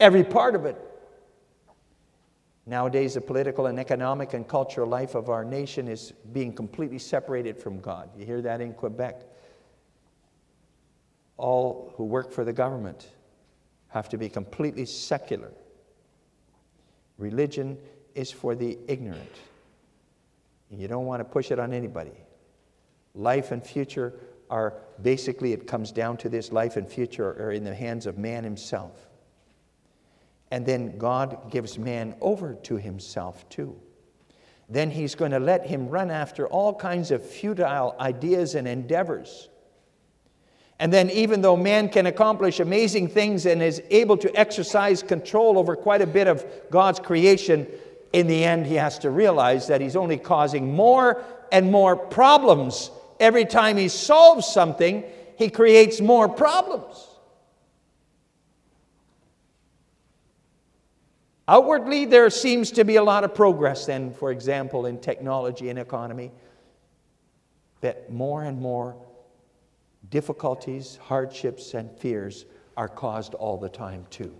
every 0.00 0.24
part 0.24 0.54
of 0.54 0.64
it. 0.64 0.76
Nowadays, 2.68 3.14
the 3.14 3.22
political 3.22 3.64
and 3.64 3.80
economic 3.80 4.34
and 4.34 4.46
cultural 4.46 4.86
life 4.86 5.14
of 5.14 5.30
our 5.30 5.42
nation 5.42 5.88
is 5.88 6.12
being 6.32 6.52
completely 6.52 6.98
separated 6.98 7.56
from 7.56 7.80
God. 7.80 8.10
You 8.14 8.26
hear 8.26 8.42
that 8.42 8.60
in 8.60 8.74
Quebec. 8.74 9.22
All 11.38 11.94
who 11.96 12.04
work 12.04 12.30
for 12.30 12.44
the 12.44 12.52
government 12.52 13.08
have 13.88 14.10
to 14.10 14.18
be 14.18 14.28
completely 14.28 14.84
secular. 14.84 15.50
Religion 17.16 17.78
is 18.14 18.30
for 18.30 18.54
the 18.54 18.78
ignorant. 18.86 19.36
You 20.70 20.88
don't 20.88 21.06
want 21.06 21.20
to 21.20 21.24
push 21.24 21.50
it 21.50 21.58
on 21.58 21.72
anybody. 21.72 22.12
Life 23.14 23.50
and 23.50 23.64
future 23.64 24.12
are 24.50 24.74
basically, 25.00 25.54
it 25.54 25.66
comes 25.66 25.90
down 25.90 26.18
to 26.18 26.28
this 26.28 26.52
life 26.52 26.76
and 26.76 26.86
future 26.86 27.30
are 27.30 27.50
in 27.50 27.64
the 27.64 27.74
hands 27.74 28.04
of 28.04 28.18
man 28.18 28.44
himself. 28.44 29.07
And 30.50 30.64
then 30.64 30.98
God 30.98 31.50
gives 31.50 31.78
man 31.78 32.14
over 32.20 32.54
to 32.54 32.76
himself 32.76 33.48
too. 33.48 33.76
Then 34.68 34.90
he's 34.90 35.14
going 35.14 35.30
to 35.30 35.38
let 35.38 35.66
him 35.66 35.88
run 35.88 36.10
after 36.10 36.46
all 36.46 36.74
kinds 36.74 37.10
of 37.10 37.24
futile 37.24 37.96
ideas 37.98 38.54
and 38.54 38.68
endeavors. 38.68 39.48
And 40.80 40.92
then, 40.92 41.10
even 41.10 41.40
though 41.40 41.56
man 41.56 41.88
can 41.88 42.06
accomplish 42.06 42.60
amazing 42.60 43.08
things 43.08 43.46
and 43.46 43.60
is 43.60 43.82
able 43.90 44.16
to 44.18 44.38
exercise 44.38 45.02
control 45.02 45.58
over 45.58 45.74
quite 45.74 46.02
a 46.02 46.06
bit 46.06 46.28
of 46.28 46.46
God's 46.70 47.00
creation, 47.00 47.66
in 48.12 48.28
the 48.28 48.44
end, 48.44 48.66
he 48.66 48.76
has 48.76 48.98
to 49.00 49.10
realize 49.10 49.66
that 49.66 49.80
he's 49.80 49.96
only 49.96 50.18
causing 50.18 50.72
more 50.72 51.22
and 51.50 51.72
more 51.72 51.96
problems. 51.96 52.90
Every 53.18 53.44
time 53.44 53.76
he 53.76 53.88
solves 53.88 54.46
something, 54.46 55.02
he 55.36 55.50
creates 55.50 56.00
more 56.00 56.28
problems. 56.28 57.07
Outwardly, 61.48 62.04
there 62.04 62.28
seems 62.28 62.70
to 62.72 62.84
be 62.84 62.96
a 62.96 63.02
lot 63.02 63.24
of 63.24 63.34
progress, 63.34 63.86
then, 63.86 64.12
for 64.12 64.30
example, 64.30 64.84
in 64.84 64.98
technology 64.98 65.70
and 65.70 65.78
economy. 65.78 66.30
But 67.80 68.12
more 68.12 68.44
and 68.44 68.60
more 68.60 68.96
difficulties, 70.10 70.98
hardships, 71.02 71.72
and 71.72 71.90
fears 71.98 72.44
are 72.76 72.88
caused 72.88 73.32
all 73.34 73.56
the 73.56 73.70
time, 73.70 74.06
too. 74.10 74.34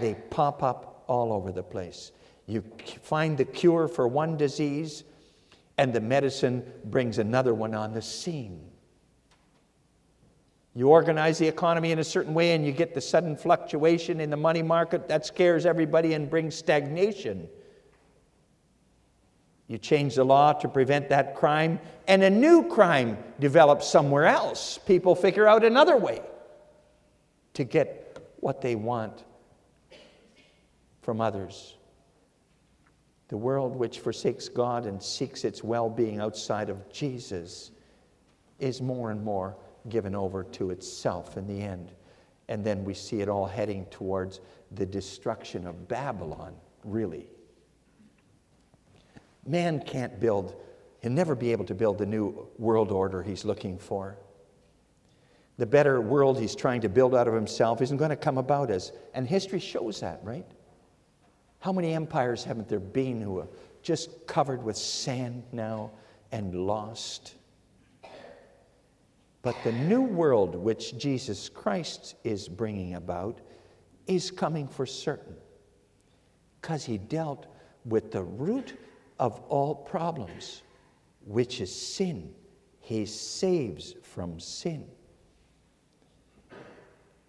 They 0.00 0.14
pop 0.30 0.64
up 0.64 1.04
all 1.06 1.32
over 1.32 1.52
the 1.52 1.62
place. 1.62 2.10
You 2.46 2.64
find 3.02 3.38
the 3.38 3.44
cure 3.44 3.86
for 3.86 4.08
one 4.08 4.36
disease, 4.36 5.04
and 5.78 5.92
the 5.92 6.00
medicine 6.00 6.64
brings 6.84 7.18
another 7.18 7.54
one 7.54 7.72
on 7.72 7.92
the 7.92 8.02
scene. 8.02 8.60
You 10.74 10.88
organize 10.88 11.38
the 11.38 11.46
economy 11.46 11.92
in 11.92 12.00
a 12.00 12.04
certain 12.04 12.34
way 12.34 12.52
and 12.52 12.66
you 12.66 12.72
get 12.72 12.94
the 12.94 13.00
sudden 13.00 13.36
fluctuation 13.36 14.20
in 14.20 14.30
the 14.30 14.36
money 14.36 14.62
market 14.62 15.08
that 15.08 15.24
scares 15.24 15.66
everybody 15.66 16.14
and 16.14 16.28
brings 16.28 16.56
stagnation. 16.56 17.48
You 19.68 19.78
change 19.78 20.16
the 20.16 20.24
law 20.24 20.52
to 20.52 20.68
prevent 20.68 21.08
that 21.08 21.36
crime, 21.36 21.80
and 22.06 22.22
a 22.22 22.28
new 22.28 22.68
crime 22.68 23.16
develops 23.40 23.88
somewhere 23.88 24.26
else. 24.26 24.78
People 24.78 25.14
figure 25.14 25.46
out 25.46 25.64
another 25.64 25.96
way 25.96 26.20
to 27.54 27.64
get 27.64 28.18
what 28.40 28.60
they 28.60 28.74
want 28.74 29.24
from 31.00 31.20
others. 31.20 31.76
The 33.28 33.36
world 33.38 33.74
which 33.74 34.00
forsakes 34.00 34.48
God 34.48 34.84
and 34.84 35.02
seeks 35.02 35.44
its 35.44 35.64
well 35.64 35.88
being 35.88 36.20
outside 36.20 36.68
of 36.68 36.92
Jesus 36.92 37.70
is 38.58 38.82
more 38.82 39.10
and 39.10 39.24
more 39.24 39.56
given 39.88 40.14
over 40.14 40.44
to 40.44 40.70
itself 40.70 41.36
in 41.36 41.46
the 41.46 41.60
end. 41.60 41.92
And 42.48 42.64
then 42.64 42.84
we 42.84 42.94
see 42.94 43.20
it 43.20 43.28
all 43.28 43.46
heading 43.46 43.86
towards 43.86 44.40
the 44.72 44.86
destruction 44.86 45.66
of 45.66 45.88
Babylon, 45.88 46.54
really. 46.84 47.28
Man 49.46 49.80
can't 49.80 50.18
build, 50.20 50.54
he'll 51.00 51.12
never 51.12 51.34
be 51.34 51.52
able 51.52 51.64
to 51.66 51.74
build 51.74 51.98
the 51.98 52.06
new 52.06 52.48
world 52.58 52.90
order 52.90 53.22
he's 53.22 53.44
looking 53.44 53.78
for. 53.78 54.16
The 55.56 55.66
better 55.66 56.00
world 56.00 56.40
he's 56.40 56.56
trying 56.56 56.80
to 56.80 56.88
build 56.88 57.14
out 57.14 57.28
of 57.28 57.34
himself 57.34 57.80
isn't 57.80 57.96
going 57.96 58.10
to 58.10 58.16
come 58.16 58.38
about 58.38 58.70
as, 58.70 58.92
and 59.14 59.26
history 59.26 59.60
shows 59.60 60.00
that, 60.00 60.20
right? 60.24 60.46
How 61.60 61.72
many 61.72 61.94
empires 61.94 62.44
haven't 62.44 62.68
there 62.68 62.80
been 62.80 63.20
who 63.20 63.38
are 63.38 63.48
just 63.82 64.26
covered 64.26 64.62
with 64.62 64.76
sand 64.76 65.44
now 65.52 65.92
and 66.32 66.54
lost? 66.54 67.36
But 69.44 69.62
the 69.62 69.72
new 69.72 70.00
world 70.00 70.56
which 70.56 70.96
Jesus 70.96 71.50
Christ 71.50 72.16
is 72.24 72.48
bringing 72.48 72.94
about 72.94 73.40
is 74.06 74.30
coming 74.30 74.66
for 74.66 74.86
certain. 74.86 75.36
Because 76.60 76.84
he 76.84 76.96
dealt 76.96 77.46
with 77.84 78.10
the 78.10 78.22
root 78.22 78.78
of 79.20 79.38
all 79.50 79.74
problems, 79.74 80.62
which 81.26 81.60
is 81.60 81.74
sin. 81.74 82.34
He 82.80 83.04
saves 83.04 83.94
from 84.02 84.40
sin. 84.40 84.86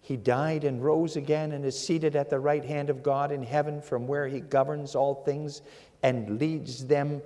He 0.00 0.16
died 0.16 0.64
and 0.64 0.82
rose 0.82 1.16
again 1.16 1.52
and 1.52 1.64
is 1.64 1.78
seated 1.78 2.16
at 2.16 2.30
the 2.30 2.38
right 2.38 2.64
hand 2.64 2.88
of 2.90 3.02
God 3.02 3.32
in 3.32 3.42
heaven, 3.42 3.82
from 3.82 4.06
where 4.06 4.26
he 4.26 4.40
governs 4.40 4.94
all 4.94 5.16
things 5.24 5.62
and 6.02 6.38
leads 6.40 6.86
them 6.86 7.20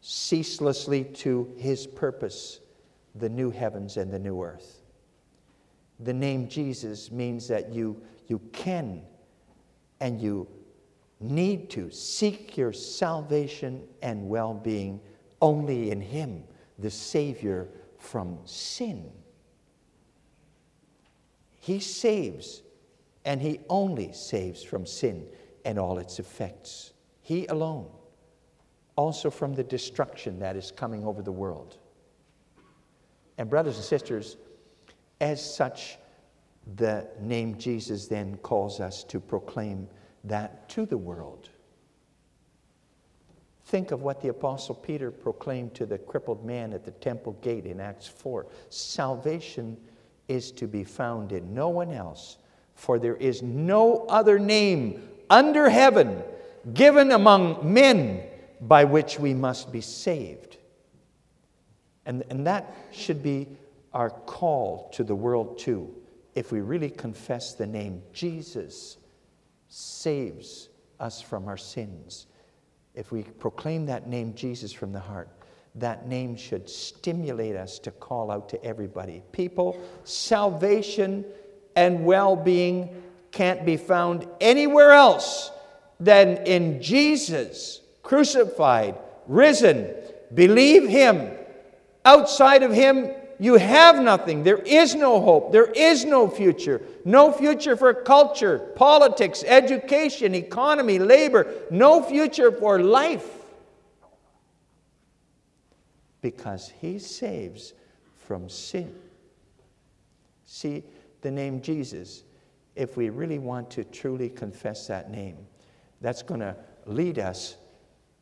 ceaselessly 0.00 1.04
to 1.04 1.52
his 1.58 1.86
purpose, 1.86 2.60
the 3.14 3.28
new 3.28 3.50
heavens 3.50 3.96
and 3.96 4.10
the 4.10 4.18
new 4.18 4.42
earth. 4.42 4.82
The 6.00 6.12
name 6.12 6.48
Jesus 6.48 7.10
means 7.10 7.48
that 7.48 7.72
you, 7.72 8.00
you 8.26 8.38
can 8.52 9.02
and 10.00 10.20
you 10.20 10.48
need 11.20 11.68
to 11.70 11.90
seek 11.90 12.56
your 12.56 12.72
salvation 12.72 13.82
and 14.02 14.28
well 14.28 14.54
being 14.54 15.00
only 15.42 15.90
in 15.90 16.00
him, 16.00 16.44
the 16.78 16.90
Savior 16.90 17.68
from 17.98 18.38
sin. 18.44 19.10
He 21.60 21.78
saves, 21.78 22.62
and 23.24 23.40
He 23.40 23.60
only 23.68 24.12
saves 24.12 24.62
from 24.62 24.86
sin 24.86 25.26
and 25.64 25.78
all 25.78 25.98
its 25.98 26.18
effects. 26.18 26.94
He 27.20 27.46
alone. 27.46 27.90
Also 28.96 29.30
from 29.30 29.54
the 29.54 29.62
destruction 29.62 30.38
that 30.40 30.56
is 30.56 30.72
coming 30.72 31.04
over 31.04 31.22
the 31.22 31.32
world. 31.32 31.78
And, 33.40 33.48
brothers 33.48 33.76
and 33.76 33.84
sisters, 33.86 34.36
as 35.18 35.42
such, 35.42 35.96
the 36.76 37.06
name 37.22 37.56
Jesus 37.56 38.06
then 38.06 38.36
calls 38.42 38.80
us 38.80 39.02
to 39.04 39.18
proclaim 39.18 39.88
that 40.24 40.68
to 40.68 40.84
the 40.84 40.98
world. 40.98 41.48
Think 43.64 43.92
of 43.92 44.02
what 44.02 44.20
the 44.20 44.28
Apostle 44.28 44.74
Peter 44.74 45.10
proclaimed 45.10 45.72
to 45.76 45.86
the 45.86 45.96
crippled 45.96 46.44
man 46.44 46.74
at 46.74 46.84
the 46.84 46.90
temple 46.90 47.32
gate 47.40 47.64
in 47.64 47.80
Acts 47.80 48.06
4 48.06 48.46
salvation 48.68 49.78
is 50.28 50.52
to 50.52 50.66
be 50.68 50.84
found 50.84 51.32
in 51.32 51.54
no 51.54 51.70
one 51.70 51.92
else, 51.92 52.36
for 52.74 52.98
there 52.98 53.16
is 53.16 53.40
no 53.42 54.04
other 54.10 54.38
name 54.38 55.08
under 55.30 55.70
heaven 55.70 56.22
given 56.74 57.10
among 57.10 57.72
men 57.72 58.22
by 58.60 58.84
which 58.84 59.18
we 59.18 59.32
must 59.32 59.72
be 59.72 59.80
saved. 59.80 60.58
And, 62.10 62.24
and 62.28 62.44
that 62.44 62.74
should 62.90 63.22
be 63.22 63.46
our 63.94 64.10
call 64.10 64.90
to 64.94 65.04
the 65.04 65.14
world, 65.14 65.60
too. 65.60 65.94
If 66.34 66.50
we 66.50 66.60
really 66.60 66.90
confess 66.90 67.54
the 67.54 67.68
name 67.68 68.02
Jesus 68.12 68.96
saves 69.68 70.70
us 70.98 71.22
from 71.22 71.46
our 71.46 71.56
sins, 71.56 72.26
if 72.96 73.12
we 73.12 73.22
proclaim 73.22 73.86
that 73.86 74.08
name 74.08 74.34
Jesus 74.34 74.72
from 74.72 74.92
the 74.92 74.98
heart, 74.98 75.28
that 75.76 76.08
name 76.08 76.34
should 76.34 76.68
stimulate 76.68 77.54
us 77.54 77.78
to 77.78 77.92
call 77.92 78.32
out 78.32 78.48
to 78.48 78.64
everybody. 78.64 79.22
People, 79.30 79.80
salvation 80.02 81.24
and 81.76 82.04
well 82.04 82.34
being 82.34 83.02
can't 83.30 83.64
be 83.64 83.76
found 83.76 84.26
anywhere 84.40 84.90
else 84.90 85.52
than 86.00 86.38
in 86.38 86.82
Jesus, 86.82 87.82
crucified, 88.02 88.96
risen. 89.28 89.94
Believe 90.34 90.88
Him. 90.88 91.36
Outside 92.10 92.64
of 92.64 92.72
Him, 92.72 93.12
you 93.38 93.54
have 93.54 94.02
nothing. 94.02 94.42
There 94.42 94.58
is 94.58 94.96
no 94.96 95.20
hope. 95.20 95.52
There 95.52 95.70
is 95.70 96.04
no 96.04 96.28
future. 96.28 96.82
No 97.04 97.30
future 97.30 97.76
for 97.76 97.94
culture, 97.94 98.58
politics, 98.74 99.44
education, 99.46 100.34
economy, 100.34 100.98
labor. 100.98 101.46
No 101.70 102.02
future 102.02 102.50
for 102.50 102.82
life 102.82 103.28
because 106.20 106.72
he 106.80 106.98
saves 106.98 107.74
from 108.18 108.48
sin. 108.48 108.92
See, 110.46 110.82
the 111.20 111.30
name 111.30 111.62
Jesus, 111.62 112.24
if 112.74 112.96
we 112.96 113.08
really 113.08 113.38
want 113.38 113.70
to 113.70 113.84
truly 113.84 114.28
confess 114.28 114.88
that 114.88 115.12
name, 115.12 115.36
that's 116.00 116.22
going 116.22 116.40
to 116.40 116.56
lead 116.86 117.20
us 117.20 117.54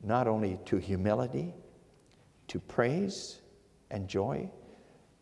not 0.04 0.28
only 0.28 0.58
to 0.66 0.76
humility, 0.76 1.54
to 2.48 2.60
praise 2.60 3.40
and 3.90 4.08
joy, 4.08 4.50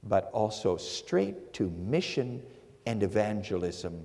but 0.02 0.30
also 0.32 0.76
straight 0.76 1.52
to 1.54 1.70
mission 1.70 2.42
and 2.86 3.02
evangelism. 3.02 4.04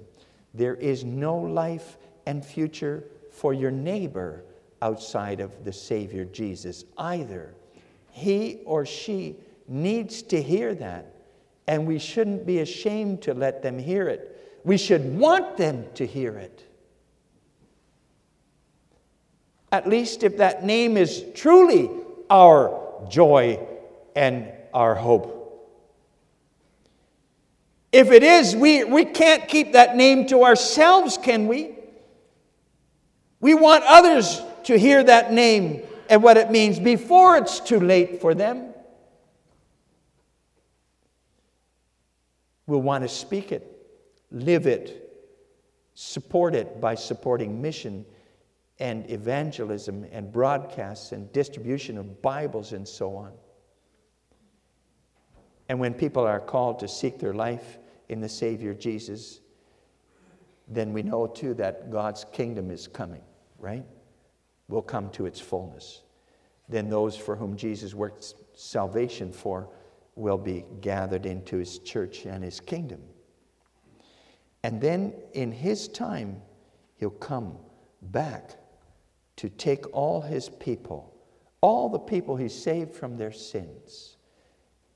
There 0.53 0.75
is 0.75 1.03
no 1.03 1.37
life 1.37 1.97
and 2.25 2.45
future 2.45 3.05
for 3.31 3.53
your 3.53 3.71
neighbor 3.71 4.43
outside 4.81 5.39
of 5.39 5.63
the 5.63 5.73
Savior 5.73 6.25
Jesus 6.25 6.85
either. 6.97 7.53
He 8.09 8.61
or 8.65 8.85
she 8.85 9.35
needs 9.67 10.21
to 10.23 10.41
hear 10.41 10.75
that. 10.75 11.15
And 11.67 11.87
we 11.87 11.99
shouldn't 11.99 12.45
be 12.45 12.59
ashamed 12.59 13.21
to 13.23 13.33
let 13.33 13.61
them 13.61 13.79
hear 13.79 14.07
it. 14.07 14.59
We 14.63 14.77
should 14.77 15.17
want 15.17 15.57
them 15.57 15.85
to 15.95 16.05
hear 16.05 16.37
it. 16.37 16.67
At 19.71 19.87
least 19.87 20.23
if 20.23 20.37
that 20.37 20.65
name 20.65 20.97
is 20.97 21.23
truly 21.33 21.89
our 22.29 23.07
joy 23.09 23.65
and 24.15 24.51
our 24.73 24.95
hope. 24.95 25.37
If 27.91 28.11
it 28.11 28.23
is, 28.23 28.55
we, 28.55 28.83
we 28.83 29.03
can't 29.03 29.47
keep 29.47 29.73
that 29.73 29.95
name 29.97 30.25
to 30.27 30.43
ourselves, 30.43 31.17
can 31.17 31.47
we? 31.47 31.75
We 33.41 33.53
want 33.53 33.83
others 33.85 34.41
to 34.65 34.77
hear 34.77 35.03
that 35.03 35.33
name 35.33 35.81
and 36.09 36.23
what 36.23 36.37
it 36.37 36.51
means 36.51 36.79
before 36.79 37.37
it's 37.37 37.59
too 37.59 37.79
late 37.79 38.21
for 38.21 38.33
them. 38.33 38.73
We'll 42.67 42.81
want 42.81 43.03
to 43.03 43.09
speak 43.09 43.51
it, 43.51 43.67
live 44.31 44.67
it, 44.67 45.09
support 45.93 46.55
it 46.55 46.79
by 46.79 46.95
supporting 46.95 47.61
mission 47.61 48.05
and 48.79 49.09
evangelism 49.11 50.05
and 50.11 50.31
broadcasts 50.31 51.11
and 51.11 51.31
distribution 51.33 51.97
of 51.97 52.21
Bibles 52.21 52.71
and 52.71 52.87
so 52.87 53.15
on. 53.15 53.31
And 55.71 55.79
when 55.79 55.93
people 55.93 56.25
are 56.25 56.41
called 56.41 56.79
to 56.79 56.87
seek 56.89 57.17
their 57.17 57.33
life 57.33 57.77
in 58.09 58.19
the 58.19 58.27
Savior 58.27 58.73
Jesus, 58.73 59.39
then 60.67 60.91
we 60.91 61.01
know 61.01 61.27
too 61.27 61.53
that 61.53 61.89
God's 61.89 62.25
kingdom 62.33 62.71
is 62.71 62.89
coming, 62.89 63.21
right? 63.57 63.85
will 64.67 64.81
come 64.81 65.09
to 65.11 65.25
its 65.25 65.39
fullness. 65.39 66.01
Then 66.67 66.89
those 66.89 67.15
for 67.15 67.37
whom 67.37 67.55
Jesus 67.55 67.93
worked 67.93 68.33
salvation 68.53 69.31
for 69.31 69.69
will 70.17 70.37
be 70.37 70.65
gathered 70.81 71.25
into 71.25 71.55
his 71.55 71.79
church 71.79 72.25
and 72.25 72.43
his 72.43 72.59
kingdom. 72.59 72.99
And 74.65 74.81
then 74.81 75.13
in 75.31 75.53
his 75.53 75.87
time, 75.87 76.41
he'll 76.97 77.11
come 77.11 77.55
back 78.01 78.57
to 79.37 79.47
take 79.47 79.85
all 79.95 80.19
his 80.19 80.49
people, 80.49 81.15
all 81.61 81.87
the 81.87 81.97
people 81.97 82.35
he 82.35 82.49
saved 82.49 82.93
from 82.93 83.15
their 83.15 83.31
sins, 83.31 84.17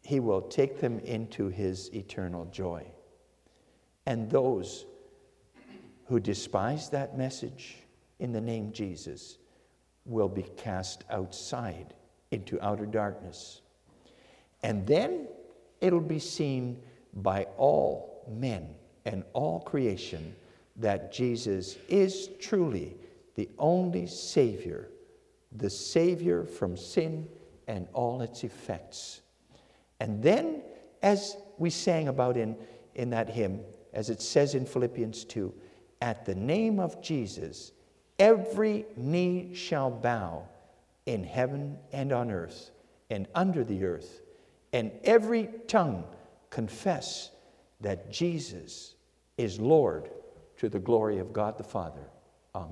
he 0.06 0.20
will 0.20 0.42
take 0.42 0.80
them 0.80 1.00
into 1.00 1.48
his 1.48 1.92
eternal 1.92 2.46
joy. 2.46 2.86
And 4.06 4.30
those 4.30 4.86
who 6.06 6.20
despise 6.20 6.90
that 6.92 7.18
message 7.18 7.78
in 8.20 8.32
the 8.32 8.40
name 8.40 8.72
Jesus 8.72 9.40
will 10.06 10.30
be 10.30 10.44
cast 10.58 11.04
outside 11.10 11.96
into 12.30 12.62
outer 12.62 12.86
darkness. 12.86 13.62
And 14.62 14.86
then 14.86 15.28
it'll 15.82 16.00
be 16.00 16.20
seen 16.20 16.80
by 17.16 17.48
all 17.58 18.24
men 18.32 18.76
and 19.06 19.24
all 19.34 19.62
creation 19.62 20.36
that 20.76 21.12
Jesus 21.12 21.78
is 21.90 22.30
truly 22.40 22.96
the 23.34 23.50
only 23.58 24.06
Savior, 24.06 24.90
the 25.52 25.70
Savior 25.72 26.46
from 26.46 26.78
sin 26.78 27.28
and 27.68 27.88
all 27.92 28.22
its 28.22 28.44
effects. 28.44 29.22
And 30.00 30.22
then, 30.22 30.62
as 31.02 31.38
we 31.58 31.70
sang 31.70 32.08
about 32.08 32.38
in, 32.38 32.56
in 32.96 33.10
that 33.12 33.30
hymn, 33.30 33.62
as 33.94 34.10
it 34.10 34.22
says 34.22 34.56
in 34.56 34.66
Philippians 34.66 35.26
2, 35.26 35.54
at 36.02 36.26
the 36.26 36.36
name 36.36 36.80
of 36.80 37.02
Jesus, 37.02 37.72
Every 38.18 38.86
knee 38.96 39.54
shall 39.54 39.92
bow 39.92 40.48
in 41.06 41.24
heaven 41.24 41.78
and 41.92 42.14
on 42.14 42.32
earth 42.32 42.72
and 43.10 43.28
under 43.36 43.64
the 43.64 43.84
earth, 43.84 44.22
and 44.74 44.92
every 45.04 45.50
tongue 45.68 46.06
confess 46.50 47.32
that 47.82 48.12
Jesus 48.12 48.96
is 49.38 49.60
Lord 49.60 50.10
to 50.58 50.70
the 50.70 50.80
glory 50.80 51.20
of 51.20 51.34
God 51.34 51.58
the 51.58 51.64
Father. 51.64 52.10
Amen. 52.56 52.72